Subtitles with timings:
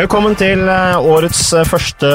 [0.00, 2.08] Velkommen til eh, årets eh, første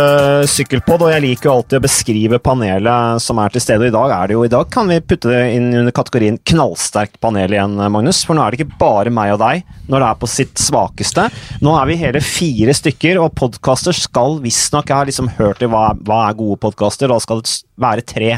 [0.49, 3.91] sykkelpod, og jeg liker jo alltid å beskrive panelet som er til stede.
[3.91, 7.19] I dag er det jo, i dag kan vi putte det inn under kategorien knallsterkt
[7.21, 8.23] panel igjen, eh, Magnus.
[8.25, 9.61] For nå er det ikke bare meg og deg
[9.91, 11.27] når det er på sitt svakeste.
[11.61, 15.69] Nå er vi hele fire stykker, og podkaster skal visstnok Jeg har liksom hørt i
[15.69, 17.53] hva, hva er gode podkaster, da skal det
[17.85, 18.33] være tre.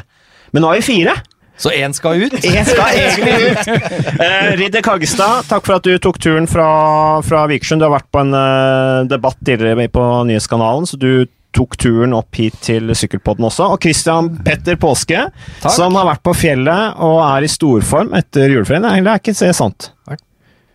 [0.51, 1.15] Men nå er vi fire!
[1.57, 2.35] Så én skal ut?
[2.45, 3.71] Én skal egentlig ut!
[4.17, 6.67] Eh, Ridder Kaggestad, takk for at du tok turen fra,
[7.25, 7.81] fra Vikersund.
[7.81, 12.37] Du har vært på en eh, debatt tidligere på Nyhetskanalen, så du tok turen opp
[12.37, 13.71] hit til Sykkelpodden også.
[13.73, 15.27] Og Christian Petter Påske,
[15.61, 15.73] Takk.
[15.73, 18.85] som har vært på fjellet og er i storform etter juleferien.
[18.85, 19.91] Det er ikke det sant?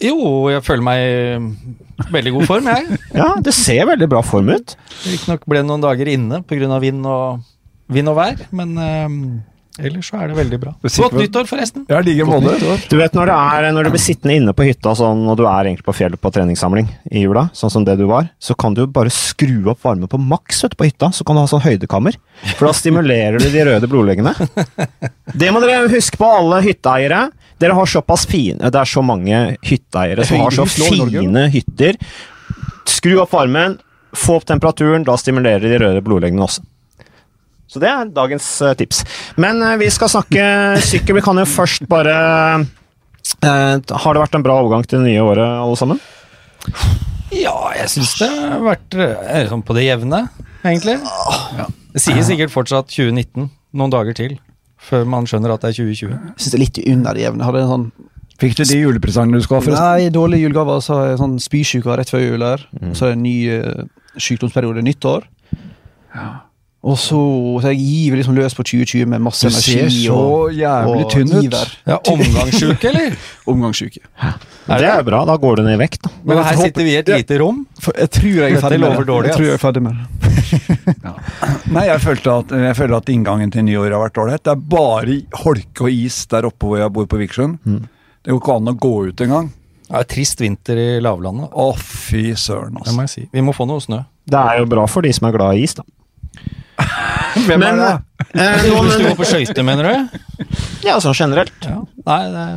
[0.03, 0.17] Jo,
[0.51, 2.99] jeg føler meg i veldig god form, jeg.
[3.21, 4.75] Ja, det ser veldig bra form ut.
[5.07, 6.79] Riktignok ble det noen dager inne pga.
[6.83, 7.45] vind og,
[7.93, 9.17] vind og vær, men eh,
[9.81, 10.73] ellers så er det veldig bra.
[10.83, 11.85] Du Godt nyttår, forresten.
[11.89, 12.57] Ja, like måte.
[12.91, 15.45] Du vet når, det er, når du blir sittende inne på hytta sånn, og du
[15.47, 18.77] er egentlig på fjellet på treningssamling i jula, sånn som det du var, så kan
[18.77, 21.13] du bare skru opp varmen på maks ute på hytta.
[21.17, 22.19] Så kan du ha sånn høydekammer.
[22.57, 24.35] For da stimulerer du de røde blodleggene.
[25.33, 27.25] Det må dere huske på, alle hytteeiere.
[27.63, 31.99] Dere har såpass fine Det er så mange hytteeiere som har så fine hytter.
[32.91, 33.79] Skru opp varmen,
[34.19, 36.65] få opp temperaturen, da stimulerer de røde blodleggene også.
[37.73, 39.01] Så det er dagens eh, tips.
[39.41, 40.45] Men eh, vi skal snakke
[40.85, 41.17] sykkel.
[41.17, 42.17] Vi kan jo først bare
[42.61, 46.03] eh, Har det vært en bra overgang til det nye året, alle sammen?
[47.33, 48.95] Ja, jeg syns det har vært
[49.49, 50.27] sånn på det jevne,
[50.61, 50.99] egentlig.
[51.57, 51.67] Ja.
[51.93, 53.49] Det sier sikkert fortsatt 2019,
[53.81, 54.37] noen dager til,
[54.77, 56.13] før man skjønner at det er 2020.
[56.13, 57.49] Jeg syns det er litt under det jevne.
[57.63, 57.91] En sånn
[58.43, 59.93] Fikk du de julepresangene du skulle ha?
[59.95, 60.81] Nei, dårlige julegaver.
[60.83, 62.65] Så har jeg sånn spysyke rett før jul her.
[62.91, 63.85] Så er det en ny uh,
[64.19, 65.29] sykdomsperiode nyttår.
[66.83, 67.15] Og så,
[67.63, 71.05] så jeg giver liksom løs på 2020 med masse Du ser energi så og, jævlig
[71.05, 71.45] og tynn ut.
[71.47, 71.69] iver.
[71.87, 73.15] Ja, Omgangssjuke, eller?
[73.53, 74.01] Omgangssjuke.
[74.67, 76.01] Det er bra, da går du ned i vekt.
[76.03, 76.11] da.
[76.27, 77.61] Men her sitter vi i et lite rom.
[77.79, 79.07] For Jeg tror jeg er ferdig med det.
[79.13, 80.33] dårlig, Jeg tror jeg er ferdig med det.
[81.77, 84.43] Nei, jeg, følte at, jeg følte at inngangen til nyåret har vært ålreit.
[84.47, 87.59] Det er bare holke og is der oppe hvor jeg bor på Vikersund.
[87.63, 89.53] Det går ikke an å gå ut engang.
[89.93, 92.95] er trist vinter i lavlandet, Å, fy søren, det altså.
[92.99, 93.25] må jeg si.
[93.33, 94.03] Vi må få noe snø.
[94.27, 95.87] Det er jo bra for de som er glad i is, da.
[97.47, 98.25] Hvem Men, er det?
[98.35, 100.19] eh, Hvis du går på skøyter, mener du?
[100.87, 101.55] ja, sånn generelt.
[101.65, 101.79] Ja.
[102.07, 102.49] Nei, det,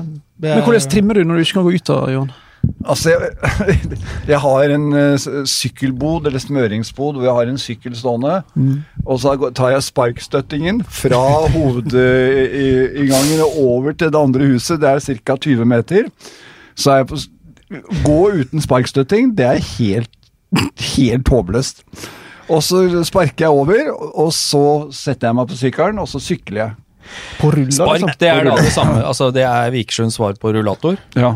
[0.42, 2.34] det er Men hvordan trimmer du når du ikke kan gå ut, da, Johan?
[2.86, 3.20] Altså, jeg,
[4.32, 8.40] jeg har en eh, sykkelbod, eller smøringsbod, hvor jeg har en sykkel stående.
[9.06, 11.22] Og så tar jeg sparkstøttingen fra
[11.54, 14.82] hovedinngangen og over til det andre huset.
[14.82, 15.38] Det er ca.
[15.38, 16.10] 20 meter.
[16.76, 17.22] Så er jeg på
[18.06, 20.12] Gå uten sparkstøtting, det er helt,
[20.94, 21.82] helt håpløst.
[22.52, 26.62] Og så sparker jeg over, og så setter jeg meg på sykkelen, og så sykler
[26.62, 26.76] jeg.
[27.40, 27.74] På ruller?
[27.74, 28.14] Spark, liksom?
[28.22, 29.02] det er da det samme.
[29.06, 30.98] Altså, det er Vikersunds svar på rullator.
[31.18, 31.36] Ja.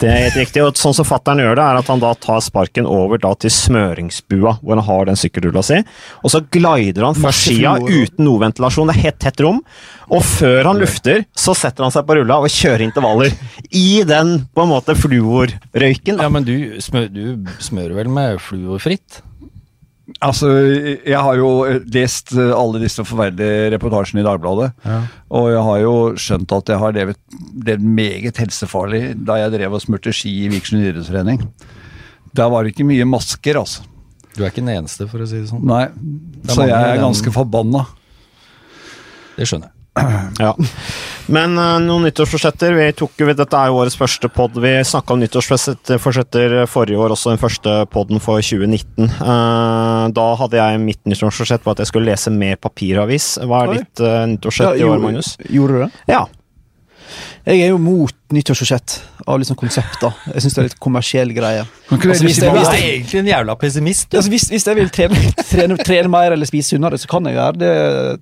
[0.00, 2.42] Det er helt riktig, og sånn som fattern gjør det, er at han da tar
[2.44, 5.78] sparken over da til smøringsbua, hvor han har den sykkelrulla si,
[6.20, 9.62] og så glider han fra skia uten noe ventilasjon, det er helt tett rom,
[10.10, 13.32] og før han lufter, så setter han seg på rulla og kjører intervaller
[13.70, 16.20] i den, på en måte, fluorrøyken.
[16.20, 19.22] Ja, men du, smør, du smører vel med fluorfritt?
[20.18, 20.48] Altså,
[21.06, 21.50] jeg har jo
[21.94, 24.70] lest eh, alle disse forferdelige reportasjene i Dagbladet.
[25.30, 27.20] Og jeg har jo skjønt at jeg har levet,
[27.68, 31.46] levd meget helsefarlig da jeg drev og smurte ski i Vikersund idrettsforening.
[32.36, 33.86] Der var det ikke mye masker, altså.
[34.36, 35.64] Du er ikke den eneste, for å si det sånn.
[35.66, 35.86] Nei.
[36.46, 37.86] Så jeg er ganske forbanna.
[39.36, 39.76] Det skjønner jeg.
[40.40, 40.52] Ja.
[41.30, 42.74] Men eh, noen nyttårsforsetter.
[42.74, 44.56] Vi tok Dette er jo årets første pod.
[44.60, 49.06] Vi snakka om nyttårsforsetter forrige år, også den første poden for 2019.
[49.06, 53.32] Eh, da hadde jeg mitt nyttårsforsett på at jeg skulle lese mer papiravis.
[53.46, 55.34] Hva er ditt uh, nyttårsforsett i år, Magnus?
[55.46, 55.90] Gjorde du det?
[56.10, 56.26] Ja.
[57.46, 60.12] Jeg er jo mot nyttårsforsett av liksom konsepter.
[60.34, 61.64] Jeg syns det er litt kommersiell greie.
[61.64, 64.12] Altså, hvis jeg, hvis jeg, Du er egentlig en jævla pessimist.
[64.14, 67.38] Altså, hvis, hvis jeg vil trene, trene, trene mer eller spise sunnere, så kan jeg
[67.38, 67.72] gjøre det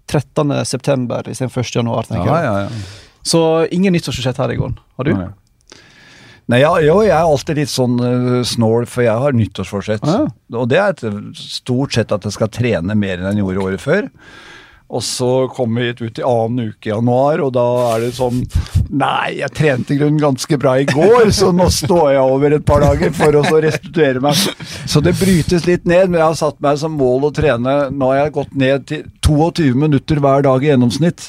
[0.08, 0.56] 13.
[0.68, 1.76] september istedenfor 1.
[1.80, 2.08] januar.
[2.08, 3.04] tenker Ja, ja, ja.
[3.28, 3.42] Så
[3.74, 4.72] ingen nyttårsforsett her i går.
[4.96, 5.14] Har du?
[6.48, 10.06] Nei, ja, jo, jeg er alltid litt sånn uh, snål, for jeg har nyttårsforsett.
[10.08, 10.22] Ja.
[10.56, 13.84] Og det er et, stort sett at jeg skal trene mer enn jeg gjorde året
[13.84, 14.08] før.
[14.88, 18.40] Og så kom vi ut i annen uke i januar, og da er det sånn
[18.88, 22.64] Nei, jeg trente i grunnen ganske bra i går, så nå står jeg over et
[22.64, 24.38] par dager for å restituere meg.
[24.88, 28.08] Så det brytes litt ned, men jeg har satt meg som mål å trene Nå
[28.14, 31.28] har jeg gått ned til 22 minutter hver dag i gjennomsnitt.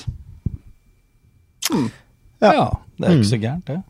[2.39, 3.81] Ja, det er ikke så gærent, det.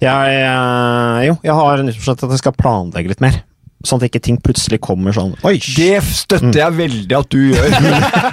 [0.00, 3.42] Jeg, eh, jo, jeg har nyttårsforsett at jeg skal planlegge litt mer.
[3.84, 5.58] Sånn at ikke ting plutselig kommer sånn Oi!
[5.76, 7.74] Det støtter jeg veldig at du gjør.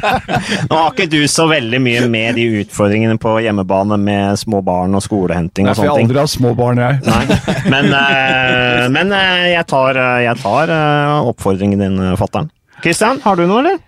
[0.70, 4.96] Nå har ikke du så veldig mye med de utfordringene på hjemmebane med små barn
[4.96, 6.08] og skolehenting og jeg sånne ting.
[6.08, 7.02] aldri har små barn, jeg.
[7.04, 7.40] Nei,
[7.74, 12.52] men, eh, men eh, jeg tar, eh, jeg tar eh, oppfordringen din, fatter'n.
[12.82, 13.82] Kristian, har du noe, eller?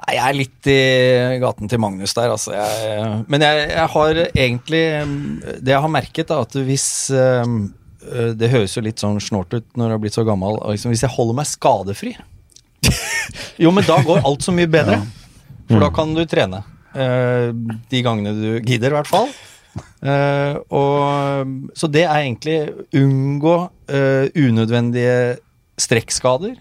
[0.00, 0.80] Nei, jeg er litt i
[1.42, 2.56] gaten til Magnus der, altså.
[2.56, 4.84] Jeg, men jeg, jeg har egentlig
[5.60, 6.88] Det jeg har merket, er at hvis
[8.00, 10.56] Det høres jo litt sånn snålt ut når du har blitt så gammel.
[10.60, 12.14] og Liksom, hvis jeg holder meg skadefri
[13.62, 15.02] Jo, men da går alt så mye bedre.
[15.68, 16.62] For da kan du trene.
[16.96, 17.52] Uh,
[17.92, 19.28] de gangene du gidder, i hvert fall.
[20.00, 22.56] Uh, og, så det er egentlig
[22.96, 23.54] unngå
[23.90, 25.38] unødvendige
[25.80, 26.56] strekkskader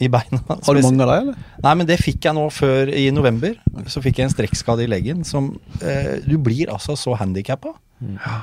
[0.00, 0.40] i beina.
[0.48, 1.48] Har du mange av deg, eller?
[1.66, 3.58] Nei, men det fikk jeg nå før i november.
[3.92, 5.52] Så fikk jeg en strekkskade i leggen som
[5.84, 7.74] eh, Du blir altså så handikappa.
[8.00, 8.38] Eh,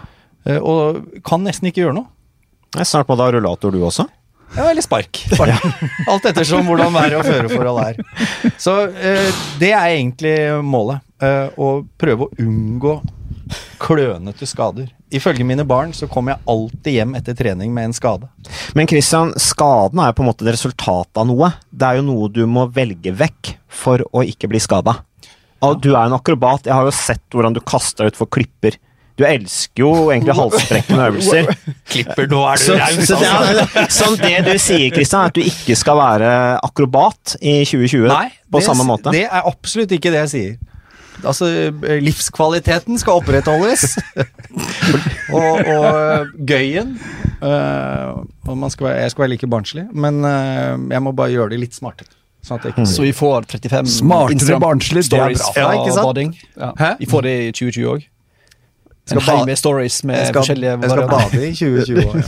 [0.55, 2.07] og kan nesten ikke gjøre noe.
[2.77, 4.07] Jeg snart på da rullator, du også.
[4.55, 5.19] Ja, eller spark.
[6.11, 7.99] Alt ettersom hvordan været og føreforhold er.
[8.61, 9.27] Så eh,
[9.59, 11.03] det er egentlig målet.
[11.23, 12.99] Eh, å prøve å unngå
[13.81, 14.89] klønete skader.
[15.13, 18.27] Ifølge mine barn så kommer jeg alltid hjem etter trening med en skade.
[18.75, 21.51] Men Kristian, skaden er jo på en måte et resultat av noe.
[21.71, 24.99] Det er jo noe du må velge vekk for å ikke bli skada.
[25.81, 26.67] Du er en akrobat.
[26.67, 28.77] Jeg har jo sett hvordan du kasta utfor klipper.
[29.17, 31.51] Du elsker jo egentlig halsbrekkende øvelser.
[31.91, 32.77] Klipper, nå er Så,
[33.07, 36.31] så det, er, så det du sier, Kristian, er at du ikke skal være
[36.65, 39.13] akrobat i 2020 Nei, på det, samme måte?
[39.15, 40.57] det er absolutt ikke det jeg sier.
[41.25, 41.47] Altså,
[42.03, 43.95] livskvaliteten skal opprettholdes.
[45.37, 46.93] og, og gøyen
[47.37, 51.29] Uh, og man skal være, Jeg skal være like barnslig, men uh, jeg må bare
[51.35, 52.09] gjøre det litt smartere.
[52.41, 56.31] Sånn at jeg ikke Så vi får 35 Smartere barnslig, stories fra Ja, bading.
[56.55, 56.93] Ja.
[56.97, 58.07] Vi får det i 2020 òg.
[59.07, 62.17] Skal En haug med stories med jeg skal, forskjellige jeg skal bade i 2020 år.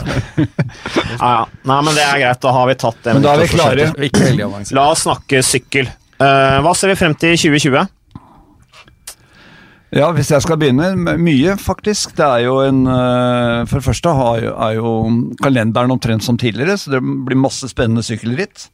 [1.20, 1.20] Ja.
[1.20, 1.40] Ja, ja.
[1.68, 2.40] Nei, men det er greit.
[2.40, 3.14] Da har vi tatt det.
[3.16, 3.88] Men da er vi klare.
[4.08, 4.30] Ikke.
[4.76, 5.90] La oss snakke sykkel.
[6.20, 7.90] Uh, hva ser vi frem til i 2020?
[9.90, 12.14] Ja, hvis jeg skal begynne, mye faktisk.
[12.18, 14.92] Det er jo en øh, For det første har jo, er jo
[15.42, 18.68] kalenderen omtrent som tidligere, så det blir masse spennende sykkelritt.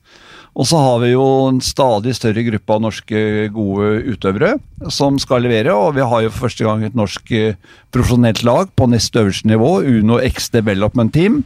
[0.57, 3.23] Og så har vi jo en stadig større gruppe av norske
[3.53, 4.55] gode utøvere
[4.93, 7.59] som skal levere, og vi har jo for første gang et norsk eh,
[7.93, 11.43] profesjonelt lag på nest øverste nivå, Uno X Development Team,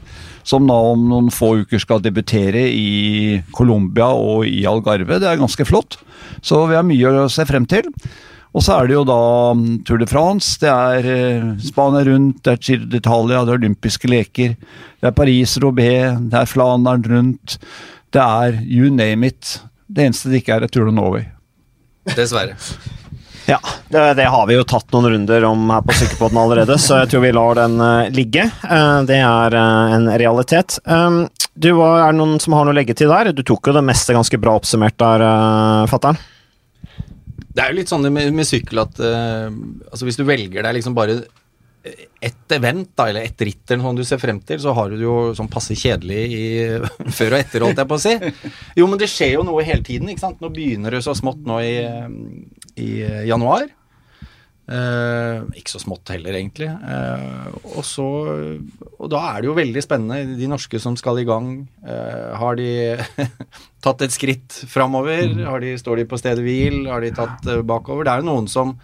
[0.47, 5.19] som nå om noen få uker skal debutere i Colombia og i Algarve.
[5.19, 5.99] Det er ganske flott,
[6.39, 7.91] så vi har mye å se frem til.
[8.51, 9.21] Og så er det jo da
[9.55, 13.63] mm, Tour de France, det er eh, Spania rundt, det er Giro d'Italia, det er
[13.65, 14.55] olympiske leker,
[15.03, 17.59] det er Paris-Roubais, det er Flandern rundt,
[18.15, 19.61] det er you name it.
[19.87, 21.29] Det eneste det ikke er, er Tour de Norway.
[22.17, 22.57] Dessverre.
[23.51, 23.59] Ja,
[23.89, 27.11] det, det har vi jo tatt noen runder om her på Sykkelpodden allerede, så jeg
[27.11, 28.45] tror vi lar den eh, ligge.
[28.47, 30.79] Eh, det er eh, en realitet.
[30.85, 31.25] Um,
[31.55, 33.33] du, Er det noen som har noe å legge til der?
[33.35, 36.21] Du tok jo det meste ganske bra oppsummert der, uh, fatter'n.
[37.51, 39.51] Det er jo litt sånn med, med sykkel at uh,
[39.91, 41.19] altså hvis du velger deg liksom bare
[42.21, 45.06] ett event, da, eller et ritt eller du ser frem til, så har du det
[45.06, 46.47] jo sånn passe kjedelig i
[47.19, 48.15] før og etter, holdt jeg på å si.
[48.77, 50.41] Jo, men det skjer jo noe hele tiden, ikke sant.
[50.44, 51.77] Nå begynner det så smått nå i,
[52.85, 52.91] i
[53.31, 53.69] januar.
[54.71, 56.69] Eh, ikke så smått heller, egentlig.
[56.71, 58.06] Eh, og så
[59.00, 60.37] Og da er det jo veldig spennende.
[60.38, 62.71] De norske som skal i gang, eh, har de
[63.85, 65.32] tatt et skritt framover?
[65.49, 66.85] Har de, står de på stedet hvil?
[66.87, 68.06] Har de tatt eh, bakover?
[68.06, 68.77] Det er jo noen som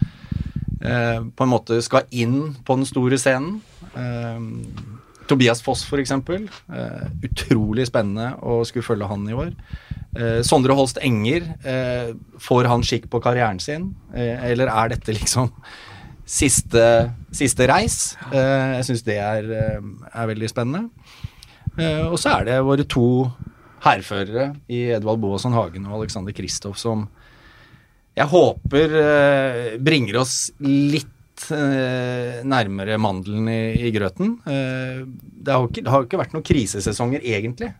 [0.80, 3.60] eh, på en måte skal inn på den store scenen.
[3.94, 4.40] Eh,
[5.26, 6.46] Tobias Foss, eksempel.
[6.70, 9.52] Eh, utrolig spennende å skulle følge han i år.
[10.16, 13.94] Eh, Sondre Holst Enger, eh, får han skikk på karrieren sin?
[14.14, 15.50] Eh, eller er dette liksom
[16.26, 18.16] siste, siste reis?
[18.32, 19.80] Eh, jeg syns det er, eh,
[20.14, 20.90] er veldig spennende.
[21.76, 23.30] Og så er det våre to
[23.84, 27.02] hærførere i Edvald Boasson Hagen og Alexander Kristoff som
[28.16, 34.38] jeg håper eh, bringer oss litt eh, nærmere mandelen i, i grøten.
[34.48, 37.74] Eh, det, har ikke, det har jo ikke vært noen krisesesonger egentlig,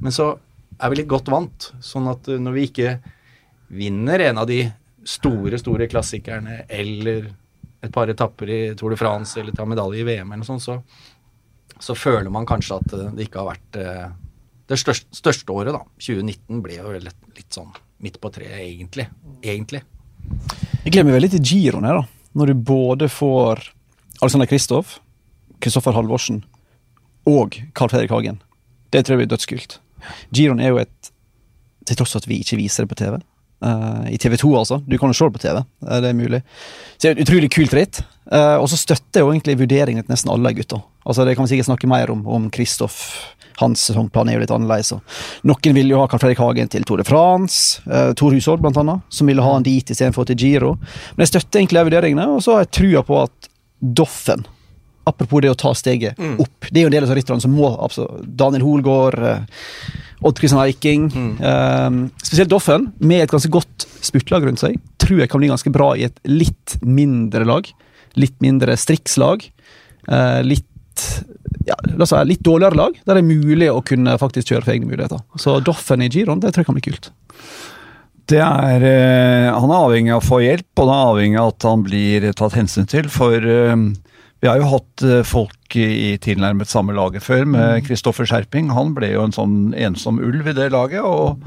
[0.00, 0.32] men så
[0.80, 1.70] er vi litt godt vant.
[1.84, 2.96] Sånn at eh, når vi ikke
[3.74, 4.62] vinner en av de
[5.04, 7.28] store, store klassikerne eller
[7.84, 10.64] et par etapper i Tour de France eller tar medalje i VM eller noe sånt,
[10.64, 10.78] så,
[11.76, 14.06] så føler man kanskje at eh, det ikke har vært eh,
[14.70, 15.82] det største, største året, da.
[16.00, 17.72] 2019 ble jo litt, litt sånn
[18.04, 19.06] midt på treet, egentlig.
[19.42, 19.82] Egentlig.
[20.84, 22.06] Jeg gleder meg veldig til giroen her, da.
[22.34, 23.62] Når du både får
[24.20, 24.98] Alexander Kristoff,
[25.62, 26.42] Kristoffer Halvorsen
[27.28, 28.40] og Carl Fredrik Hagen.
[28.92, 29.78] Det tror jeg blir dødskult.
[30.34, 31.12] Giroen er jo et
[31.84, 33.18] Til tross for at vi ikke viser det på TV.
[33.60, 34.78] Uh, I TV2, altså.
[34.88, 35.58] Du kan jo se det på TV.
[35.84, 36.38] Uh, det er mulig.
[36.96, 37.98] Så det er et utrolig kult ritt.
[38.24, 40.78] Uh, og så støtter jo egentlig vurderingen til nesten alle gutta.
[41.04, 43.02] Altså Det kan vi sikkert snakke mer om, om Kristoff
[43.60, 44.92] hans sesongplan er jo litt annerledes.
[45.44, 48.76] Noen vil jo ha Carl Fredrik Hagen til Tour de France, eh, Tor Hushovd blant
[48.80, 50.74] annet, som ville ha han dit istedenfor til Giro.
[51.16, 53.48] Men jeg støtter egentlig de vurderingene, og så har jeg trua på at
[53.82, 54.46] Doffen
[55.06, 56.38] Apropos det å ta steget Mm.
[56.40, 56.60] opp.
[56.72, 59.40] Det er jo en del av disse rytterne som må altså, Daniel Hoelgaard, eh,
[60.24, 61.34] Odd Christian Eiking Mm.
[61.44, 65.70] eh, Spesielt Doffen, med et ganske godt spurtlag rundt seg, tror jeg kan bli ganske
[65.70, 67.68] bra i et litt mindre lag.
[68.16, 69.44] Litt mindre strikslag.
[70.08, 70.64] Eh, litt
[71.68, 71.76] ja,
[72.24, 75.22] litt dårligere lag, der det er mulig å kunne faktisk kjøre for egne muligheter.
[75.40, 77.10] Så Doffen i Giron, det tror jeg kan bli kult.
[78.30, 81.52] Det er, eh, han er avhengig av å få hjelp, og han er avhengig av
[81.52, 83.10] at han blir tatt hensyn til.
[83.12, 83.76] For eh,
[84.44, 88.72] vi har jo hatt eh, folk i tilnærmet samme laget før, med Kristoffer Skjerping.
[88.76, 91.40] Han ble jo en sånn ensom ulv i det laget, og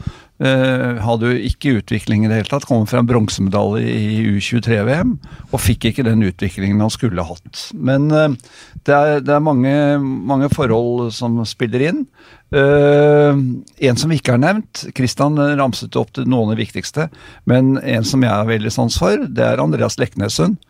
[0.43, 2.67] eh, hadde jo ikke utvikling i det hele tatt.
[2.69, 5.15] Kom fra en bronsemedalje i U23-VM,
[5.51, 7.67] og fikk ikke den utviklingen han skulle hatt.
[7.73, 8.35] Men eh,
[8.87, 12.05] det er, det er mange, mange forhold som spiller inn.
[12.55, 13.41] Eh,
[13.89, 17.09] en som ikke har nevnt, Kristian ramset opp til noen av de viktigste,
[17.49, 20.61] men en som jeg har veldig sans for, det er Andreas Leknessund.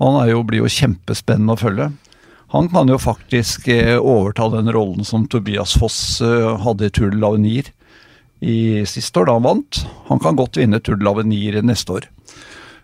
[0.00, 1.92] Han jo, blir jo kjempespennende å følge.
[2.52, 7.70] Han kan jo faktisk overta den rollen som Tobias Foss hadde i Tour de l'Avenir
[8.42, 9.82] i siste år, da han vant.
[10.10, 12.08] Han kan godt vinne Tour de l'Avenir neste år.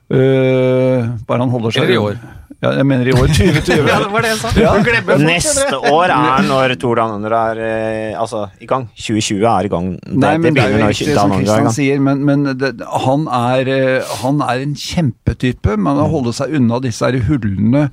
[0.09, 2.21] Uh, bare han holder seg Eller i år.
[2.59, 3.85] Ja, jeg mener i år 2020.
[3.87, 4.53] Ja, det var det jeg sa.
[4.59, 4.71] Ja.
[4.87, 8.89] Glemmer Neste år er når Tour Down Under er eh, altså, i gang.
[8.97, 9.93] 2020 er i gang.
[10.01, 12.73] Det, Nei, men det, er jo ikke det riktig som Kristian sier, men, men det,
[13.05, 15.77] han, er, eh, han er en kjempetype.
[15.79, 17.89] Men har holdt seg unna disse her hullene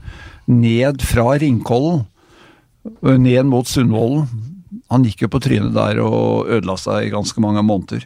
[0.50, 2.06] ned fra Ringkollen,
[3.02, 4.54] ned mot Sundvolden.
[4.94, 8.04] Han gikk jo på trynet der og ødela seg i ganske mange måneder.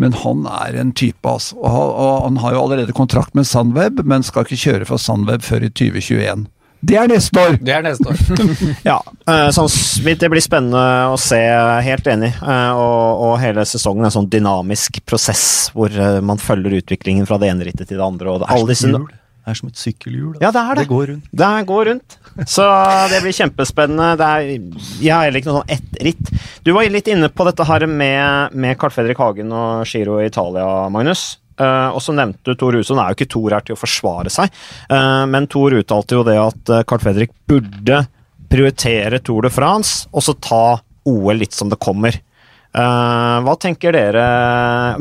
[0.00, 1.58] Men han er en type, altså.
[1.60, 4.96] Og, han- og han har jo allerede kontrakt med Sandweb, men skal ikke kjøre for
[5.02, 6.46] Sandweb før i 2021.
[6.80, 7.58] Det er neste år!
[7.60, 8.16] Det er neste år.
[8.88, 8.94] Ja,
[9.28, 9.68] eh, sånn,
[10.16, 10.80] det blir spennende
[11.12, 11.36] å se,
[11.84, 12.30] helt enig.
[12.40, 15.42] Eh, Og, og hele sesongen er en sånn dynamisk prosess
[15.76, 18.32] hvor eh, man følger utviklingen fra det ene rittet til det andre.
[18.32, 18.88] Og det, alle disse,
[19.48, 20.38] er som et sykkelhjul.
[20.42, 20.84] Ja, det er det.
[20.84, 21.28] Det går rundt.
[21.42, 22.16] Det går rundt.
[22.48, 22.66] Så
[23.12, 24.08] det blir kjempespennende.
[24.20, 24.50] Det er,
[25.00, 26.32] jeg har heller ikke noe sånn ett ritt.
[26.66, 30.28] Du var litt inne på dette her med, med Carl Fredrik Hagen og Giro i
[30.30, 31.34] Italia, Magnus.
[31.60, 33.00] Uh, og så nevnte du Tor Husson.
[33.00, 34.48] Er jo ikke Tor her til å forsvare seg,
[34.88, 38.04] uh, men Tor uttalte jo det at Carl Fredrik burde
[38.50, 42.16] prioritere Tour de France, og så ta OL litt som det kommer.
[42.70, 44.24] Uh, hva tenker dere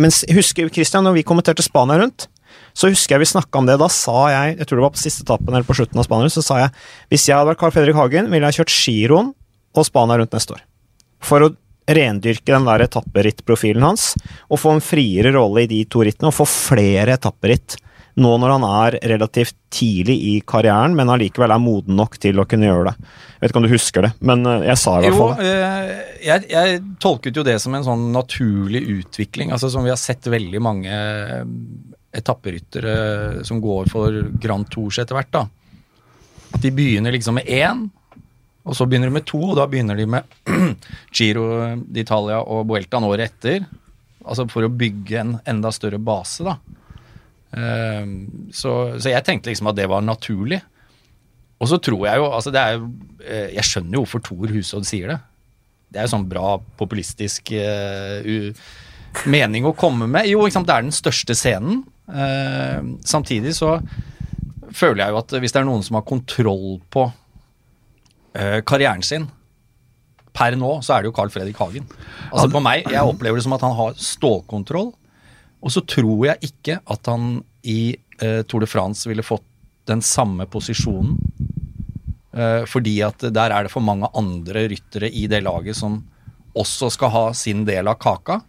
[0.01, 2.25] Men husker Christian, når vi kommenterte Spania rundt,
[2.79, 3.75] så husker jeg vi snakka om det.
[3.81, 6.31] Da sa jeg, jeg tror det var på siste etappen eller på slutten av Spania,
[6.31, 6.75] så sa jeg
[7.11, 9.33] hvis jeg hadde vært Carl Fredrik Hagen, ville jeg kjørt giroen
[9.75, 10.63] og Spania rundt neste år.
[11.19, 11.51] For å
[11.89, 14.13] rendyrke den der etapperittprofilen hans,
[14.47, 17.75] og få en friere rolle i de to rittene, og få flere etapperitt.
[18.19, 22.45] Nå når han er relativt tidlig i karrieren, men allikevel er moden nok til å
[22.49, 23.11] kunne gjøre det.
[23.35, 25.51] Jeg vet ikke om du husker det, men eh, jeg sa i hvert fall det.
[25.51, 30.01] Jo, jeg, jeg tolket jo det som en sånn naturlig utvikling, altså som vi har
[30.01, 31.45] sett veldig mange eh,
[32.15, 35.31] etapperyttere som går for Grand Tours etter hvert.
[35.33, 35.45] da.
[36.55, 37.85] At de begynner liksom med én,
[38.65, 40.25] og så begynner de med to, og da begynner de med
[41.15, 41.45] Giro
[41.85, 43.63] d'Italia og Bueltaen året etter.
[44.25, 46.57] Altså for å bygge en enda større base, da.
[47.57, 48.11] Eh,
[48.53, 50.59] så, så jeg tenkte liksom at det var naturlig.
[51.59, 52.85] Og så tror jeg jo altså det er jo,
[53.25, 55.19] eh, Jeg skjønner jo hvorfor Thor Husodd sier det.
[55.89, 58.59] Det er jo sånn bra populistisk uh,
[59.25, 60.27] mening å komme med.
[60.29, 61.79] Jo, ikke sant, det er den største scenen.
[62.09, 63.77] Eh, samtidig så
[64.75, 67.07] føler jeg jo at hvis det er noen som har kontroll på
[68.37, 69.27] eh, karrieren sin
[70.35, 71.87] per nå, så er det jo Carl Fredrik Hagen.
[72.29, 74.93] Altså på meg, Jeg opplever det som at han har stålkontroll.
[75.59, 79.43] Og så tror jeg ikke at han i eh, Tour de France ville fått
[79.89, 81.17] den samme posisjonen.
[82.31, 85.97] Eh, fordi at der er det for mange andre ryttere i det laget som
[86.59, 88.39] også skal ha sin del av kaka.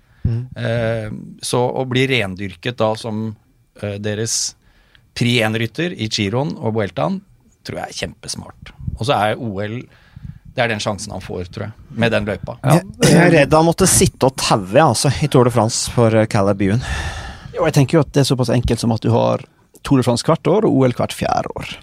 [0.57, 1.09] Eh,
[1.43, 3.31] så å bli rendyrket da som
[4.03, 4.55] deres
[5.17, 7.21] pri 1-rytter i Giron og Bueltaen,
[7.67, 8.73] tror jeg er kjempesmart.
[8.99, 9.81] Og så er OL
[10.51, 12.57] Det er den sjansen han får, tror jeg, med den løypa.
[12.67, 16.11] Jeg, jeg er redd han måtte sitte og taue altså, i Tour de France for
[16.11, 19.45] uh, Caleb Og jeg tenker jo at det er såpass enkelt som at du har
[19.87, 21.77] Tour de France hvert år og OL hvert fjerde år.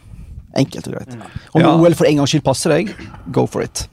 [0.59, 1.15] Enkelt og greit.
[1.53, 1.71] Om Ja.
[1.77, 2.91] OL for en gangs skyld passer deg,
[3.31, 3.87] go for it.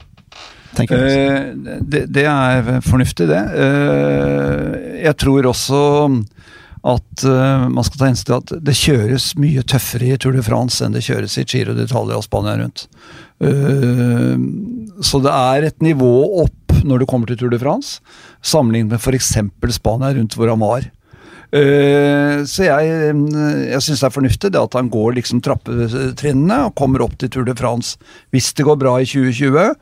[0.74, 3.42] Eh, det, det er fornuftig, det.
[3.54, 5.80] Uh, jeg tror også
[6.84, 10.42] at uh, man skal ta hensyn til at det kjøres mye tøffere i Tour de
[10.44, 12.84] France enn det kjøres i Giro d'Italia og Spania rundt.
[13.40, 14.36] Uh,
[15.00, 16.12] så det er et nivå
[16.44, 18.02] opp når du kommer til Tour de France,
[18.44, 19.32] sammenlignet med f.eks.
[19.78, 20.90] Spania rundt hvor han var.
[21.54, 23.14] Uh, så jeg,
[23.70, 27.32] jeg syns det er fornuftig det at han går liksom trappetrinnene og kommer opp til
[27.32, 27.96] Tour de France
[28.34, 29.72] hvis det går bra i 2020.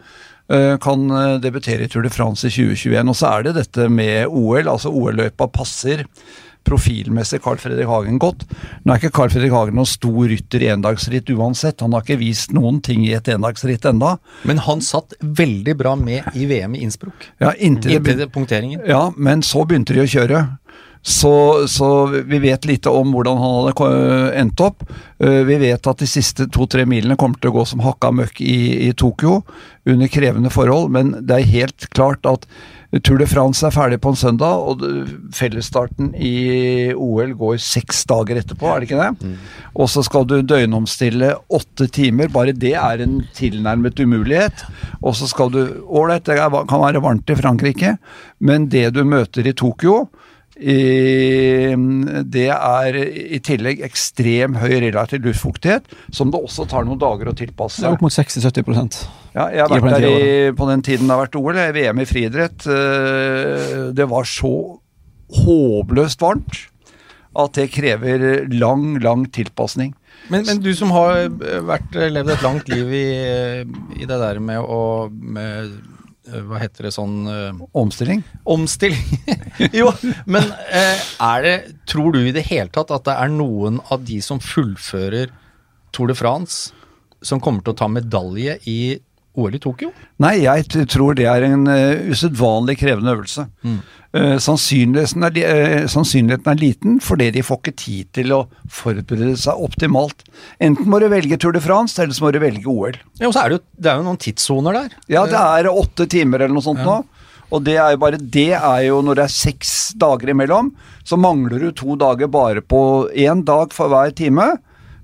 [0.52, 3.08] eh, kan eh, debutere i Tour de France i 2021.
[3.08, 4.68] Og så er det dette med OL.
[4.68, 6.04] altså OL-løypa passer
[6.64, 8.44] profilmessig Carl Fredrik Hagen godt.
[8.84, 11.82] Nå er ikke Carl Fredrik Hagen noen stor rytter i endagsritt uansett.
[11.84, 14.16] Han har ikke vist noen ting i et endagsritt enda.
[14.48, 17.28] Men han satt veldig bra med i VM i Innsbruck.
[17.42, 18.82] Ja, inntil Inntil det punkteringen.
[18.88, 20.46] Ja, men så begynte de å kjøre.
[21.02, 24.84] Så, så vi vet lite om hvordan han hadde endt opp.
[25.18, 28.38] Eh, Vi vet at de siste to-tre milene kommer til å gå som hakka møkk
[28.40, 29.40] i, i Tokyo
[29.82, 32.46] under krevende forhold, men det er helt klart at
[33.00, 34.82] Tour de France er ferdig på en søndag, og
[35.32, 39.30] fellesstarten i OL går seks dager etterpå, er det ikke det?
[39.72, 44.66] Og så skal du døgnomstille åtte timer, bare det er en tilnærmet umulighet.
[45.00, 47.96] Og så skal du Ålreit, det kan være varmt i Frankrike,
[48.44, 50.02] men det du møter i Tokyo
[50.60, 51.72] i,
[52.28, 57.36] det er i tillegg ekstrem høy relativ luftfuktighet, som det også tar noen dager å
[57.40, 57.80] tilpasse.
[57.80, 58.68] Det er opp mot 60-70
[59.32, 61.76] Ja, jeg har vært der i, på den tiden det har vært OL, jeg er
[61.76, 62.66] VM i friidrett.
[62.68, 64.52] eh, Det var så
[65.32, 66.66] håpløst varmt
[67.40, 69.94] at det krever lang, lang tilpasning.
[70.28, 73.06] Men, men du som har eh, vært, levd et langt liv i,
[73.96, 75.72] i det der med å med,
[76.28, 78.20] eh, Hva heter det sånn eh, Omstilling.
[78.44, 79.16] Omstilling.
[79.80, 79.88] jo,
[80.28, 81.54] men eh, er det
[81.90, 85.32] Tror du i det hele tatt at det er noen av de som fullfører
[85.92, 86.70] Tour de France,
[87.24, 88.78] som kommer til å ta medalje i
[89.34, 89.92] OL i Tokyo?
[90.22, 93.48] Nei, jeg tror det er en uh, usedvanlig krevende øvelse.
[94.12, 99.38] Eh, sannsynligheten, er, eh, sannsynligheten er liten fordi de får ikke tid til å forberede
[99.40, 100.26] seg optimalt.
[100.60, 102.98] Enten må du velge Tour de France, eller så må du velge OL.
[103.18, 104.98] Ja, og så er det jo, det er jo noen tidssoner der.
[105.08, 106.98] Ja, det er åtte timer eller noe sånt nå.
[107.52, 110.74] Og det er jo bare det er jo når det er seks dager imellom,
[111.08, 114.58] så mangler du to dager bare på én dag for hver time.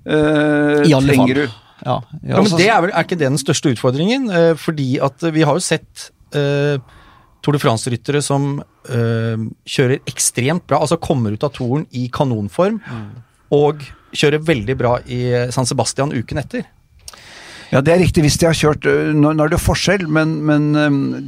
[0.05, 1.49] Uh, I alle fall.
[1.85, 4.29] Ja, Ja, men det er, vel, er ikke det den største utfordringen?
[4.31, 6.79] Eh, fordi at vi har jo sett eh,
[7.39, 8.57] Tour de France-ryttere som
[8.91, 12.81] eh, kjører ekstremt bra, altså kommer ut av toren i kanonform,
[13.55, 15.21] og kjører veldig bra i
[15.55, 16.67] San Sebastian uken etter.
[17.69, 20.69] Ja, det er riktig hvis de har kjørt Nå, er det forskjell, men, men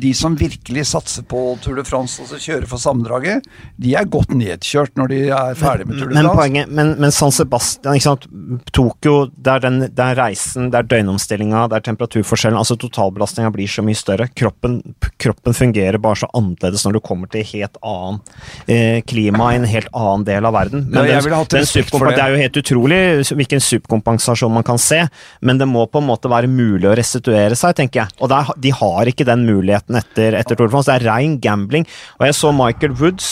[0.01, 3.45] de som virkelig satser på Tour de France, altså kjører for sammendraget,
[3.81, 6.39] de er godt nedkjørt når de er ferdig med Tour de Men France.
[6.39, 8.25] poenget, men, men San Sebastian, ikke sant?
[8.73, 12.57] Tokyo, det er, den, det er reisen, det er døgnomstillinga, det er temperaturforskjellen.
[12.57, 14.29] altså Totalbelastninga blir så mye større.
[14.37, 14.79] Kroppen,
[15.21, 18.17] kroppen fungerer bare så annerledes når du kommer til helt annen
[18.65, 20.87] eh, klima i en helt annen del av verden.
[20.89, 22.15] Ja, den- den det.
[22.17, 22.99] det er jo helt utrolig
[23.37, 25.03] hvilken subkompensasjon man kan se,
[25.41, 28.15] men det må på en måte være mulig å restituere seg, tenker jeg.
[28.23, 30.89] Og der, de har ikke den muligheten etter, etter Tour de France.
[30.91, 31.85] Det er rein gambling.
[32.19, 33.29] Og jeg så Michael Woods,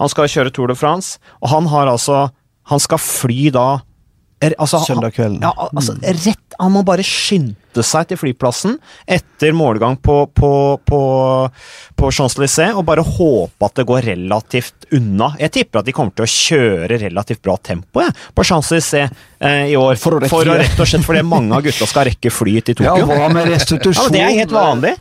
[0.00, 2.28] han skal kjøre Tour de France, og han har altså
[2.70, 3.80] Han skal fly da
[4.40, 5.40] er- altså, Søndag kvelden.
[5.42, 7.56] Ja, altså, rett, han må bare skynde
[7.86, 10.52] seg til flyplassen etter målgang på, på,
[10.86, 11.00] på,
[11.96, 15.32] på Champs-Élysées og bare håpe at det går relativt unna.
[15.40, 19.72] Jeg tipper at de kommer til å kjøre relativt bra tempo jeg, på Champs-Élysées eh,
[19.72, 19.96] i år.
[20.00, 22.80] For å for å rett og slett fordi mange av gutta skal rekke fly til
[22.82, 23.06] Tokyo.
[23.06, 24.10] Ja, hva med restitusjon?
[24.10, 24.96] Ja, det er helt vanlig.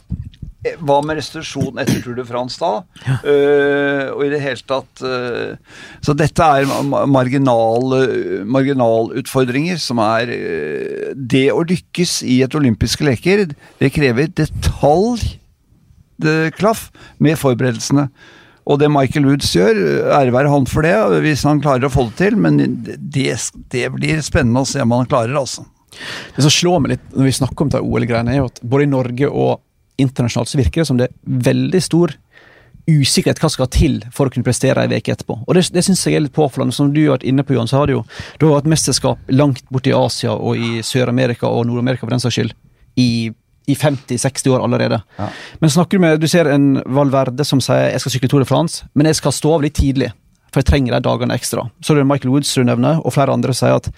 [0.65, 2.83] Eh, Hva med restitusjon etter Tour de France da?
[3.23, 5.55] Eh, og i det hele tatt uh,
[6.03, 6.67] Så dette er
[7.07, 13.45] marginalutfordringer marginal, som er uh, Det å lykkes i et olympiske leker,
[13.79, 15.37] det krever detalj
[16.19, 16.89] det klaff
[17.23, 18.09] med forberedelsene.
[18.67, 19.77] Og det Michael Woods gjør,
[20.17, 20.91] ære være han for det,
[21.23, 23.31] hvis han klarer å få det til, men det,
[23.71, 25.63] det blir spennende å se om han klarer, altså.
[26.35, 28.91] Det som slår meg litt når vi snakker om OL-greiene, er jo at både i
[28.91, 29.63] Norge og
[30.01, 32.15] internasjonalt så virker det som det er veldig stor
[32.89, 35.39] usikkerhet hva skal til for å kunne prestere ei uke etterpå.
[35.45, 36.75] Og Det, det syns jeg er litt påfallende.
[36.75, 38.05] Som du har vært inne på, Johan, så har det jo
[38.39, 42.23] du har hatt mesterskap langt borte i Asia og i Sør-Amerika og Nord-Amerika for den
[42.23, 42.55] saks skyld
[42.99, 43.29] i,
[43.69, 45.01] i 50-60 år allerede.
[45.19, 45.29] Ja.
[45.61, 48.49] Men snakker du med Du ser en Valverde som sier jeg skal sykle Tour de
[48.49, 50.11] France, men jeg skal stå av litt tidlig.
[50.49, 51.67] For jeg trenger de dagene ekstra.
[51.85, 53.91] Så det er Michael Woods du nevner, og flere andre sier at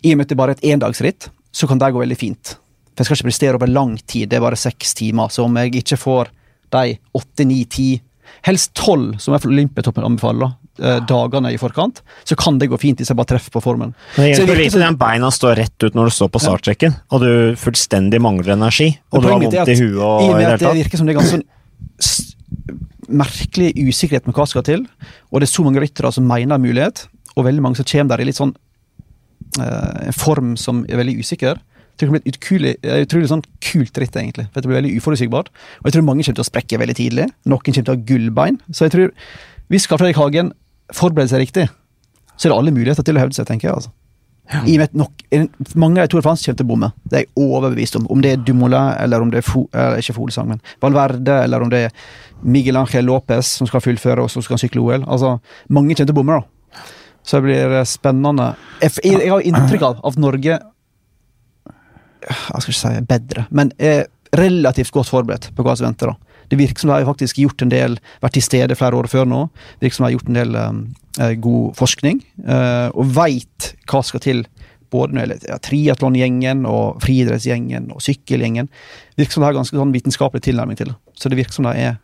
[0.00, 2.54] i og med at det bare er et endagsritt, så kan det gå veldig fint.
[2.98, 5.30] For jeg skal ikke prestere over lang tid, det er bare seks timer.
[5.30, 6.32] Så om jeg ikke får
[6.74, 7.92] de åtte, ni, ti,
[8.46, 12.98] helst tolv, som jeg Olympiatoppen anbefaler, eh, dagene i forkant, så kan det gå fint
[12.98, 13.94] hvis jeg bare treffer på formen.
[14.16, 17.22] Men det hjelper lite den beina står rett ut når du står på startrekken, og
[17.22, 17.30] du
[17.60, 20.80] fullstendig mangler energi, og du har vondt i at huet og I det hele tatt.
[20.82, 21.46] virker som det er ganske sånn
[23.08, 24.86] merkelig usikkerhet med hva som skal til,
[25.30, 27.06] og det er så mange ryttere som mener mulighet,
[27.38, 28.52] og veldig mange som kommer der i litt sånn
[29.62, 31.62] eh, en form som er veldig usikker.
[31.98, 34.46] Jeg tror det blir et eh, utrolig sånn kult ritt, egentlig.
[34.52, 35.48] For det blir veldig uforutsigbart.
[35.82, 37.26] Og jeg tror mange kommer til å sprekke veldig tidlig.
[37.50, 38.60] Noen kommer til å ha gullbein.
[38.70, 39.14] Så jeg tror,
[39.72, 40.52] hvis Karl Fredrik Hagen
[40.94, 41.66] forbereder seg riktig,
[42.38, 43.80] så er det alle muligheter til å hevde seg, tenker jeg.
[43.80, 43.90] altså.
[44.48, 45.24] I og med at nok,
[45.76, 46.88] mange av de Tour de France kommer til å bomme.
[47.04, 48.06] Det er jeg overbevist om.
[48.14, 51.66] Om det er Dumoulin, eller om det er Fo, eh, ikke Folesang, men Valverde, eller
[51.66, 52.06] om det er
[52.46, 55.04] Miguel Ángel Lopez som skal fullføre og som skal sykle OL.
[55.04, 55.34] Altså,
[55.68, 56.86] mange kommer til å bomme, da.
[57.26, 58.52] Så det blir eh, spennende.
[58.80, 60.60] Jeg, jeg har inntrykk av at Norge
[62.28, 66.12] Jeg skal ikke si bedre, men er relativt godt forberedt på hva som venter.
[66.12, 66.28] da.
[66.48, 69.28] Det virker som de har faktisk gjort en del, vært til stede flere år før
[69.28, 69.42] nå.
[69.78, 70.80] Det virker som de har gjort en del um,
[71.20, 74.44] eh, god forskning, uh, og veit hva skal til.
[74.88, 78.70] Både når det gjelder ja, triatlongjengen og friidrettsgjengen og sykkelgjengen.
[79.12, 80.96] Det virker som de har ganske sånn vitenskapelig tilnærming til det.
[81.12, 81.98] Så det virker som de er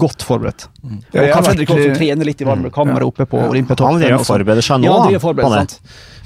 [0.00, 0.64] godt forberedt.
[1.12, 3.98] Ja, Og kanskje Carl Fredrik litt- trener litt i varmekammeret oppe på Olympiatoppen.
[3.98, 5.80] Han driver og og forbereder seg nå Ja, forberedt, sant?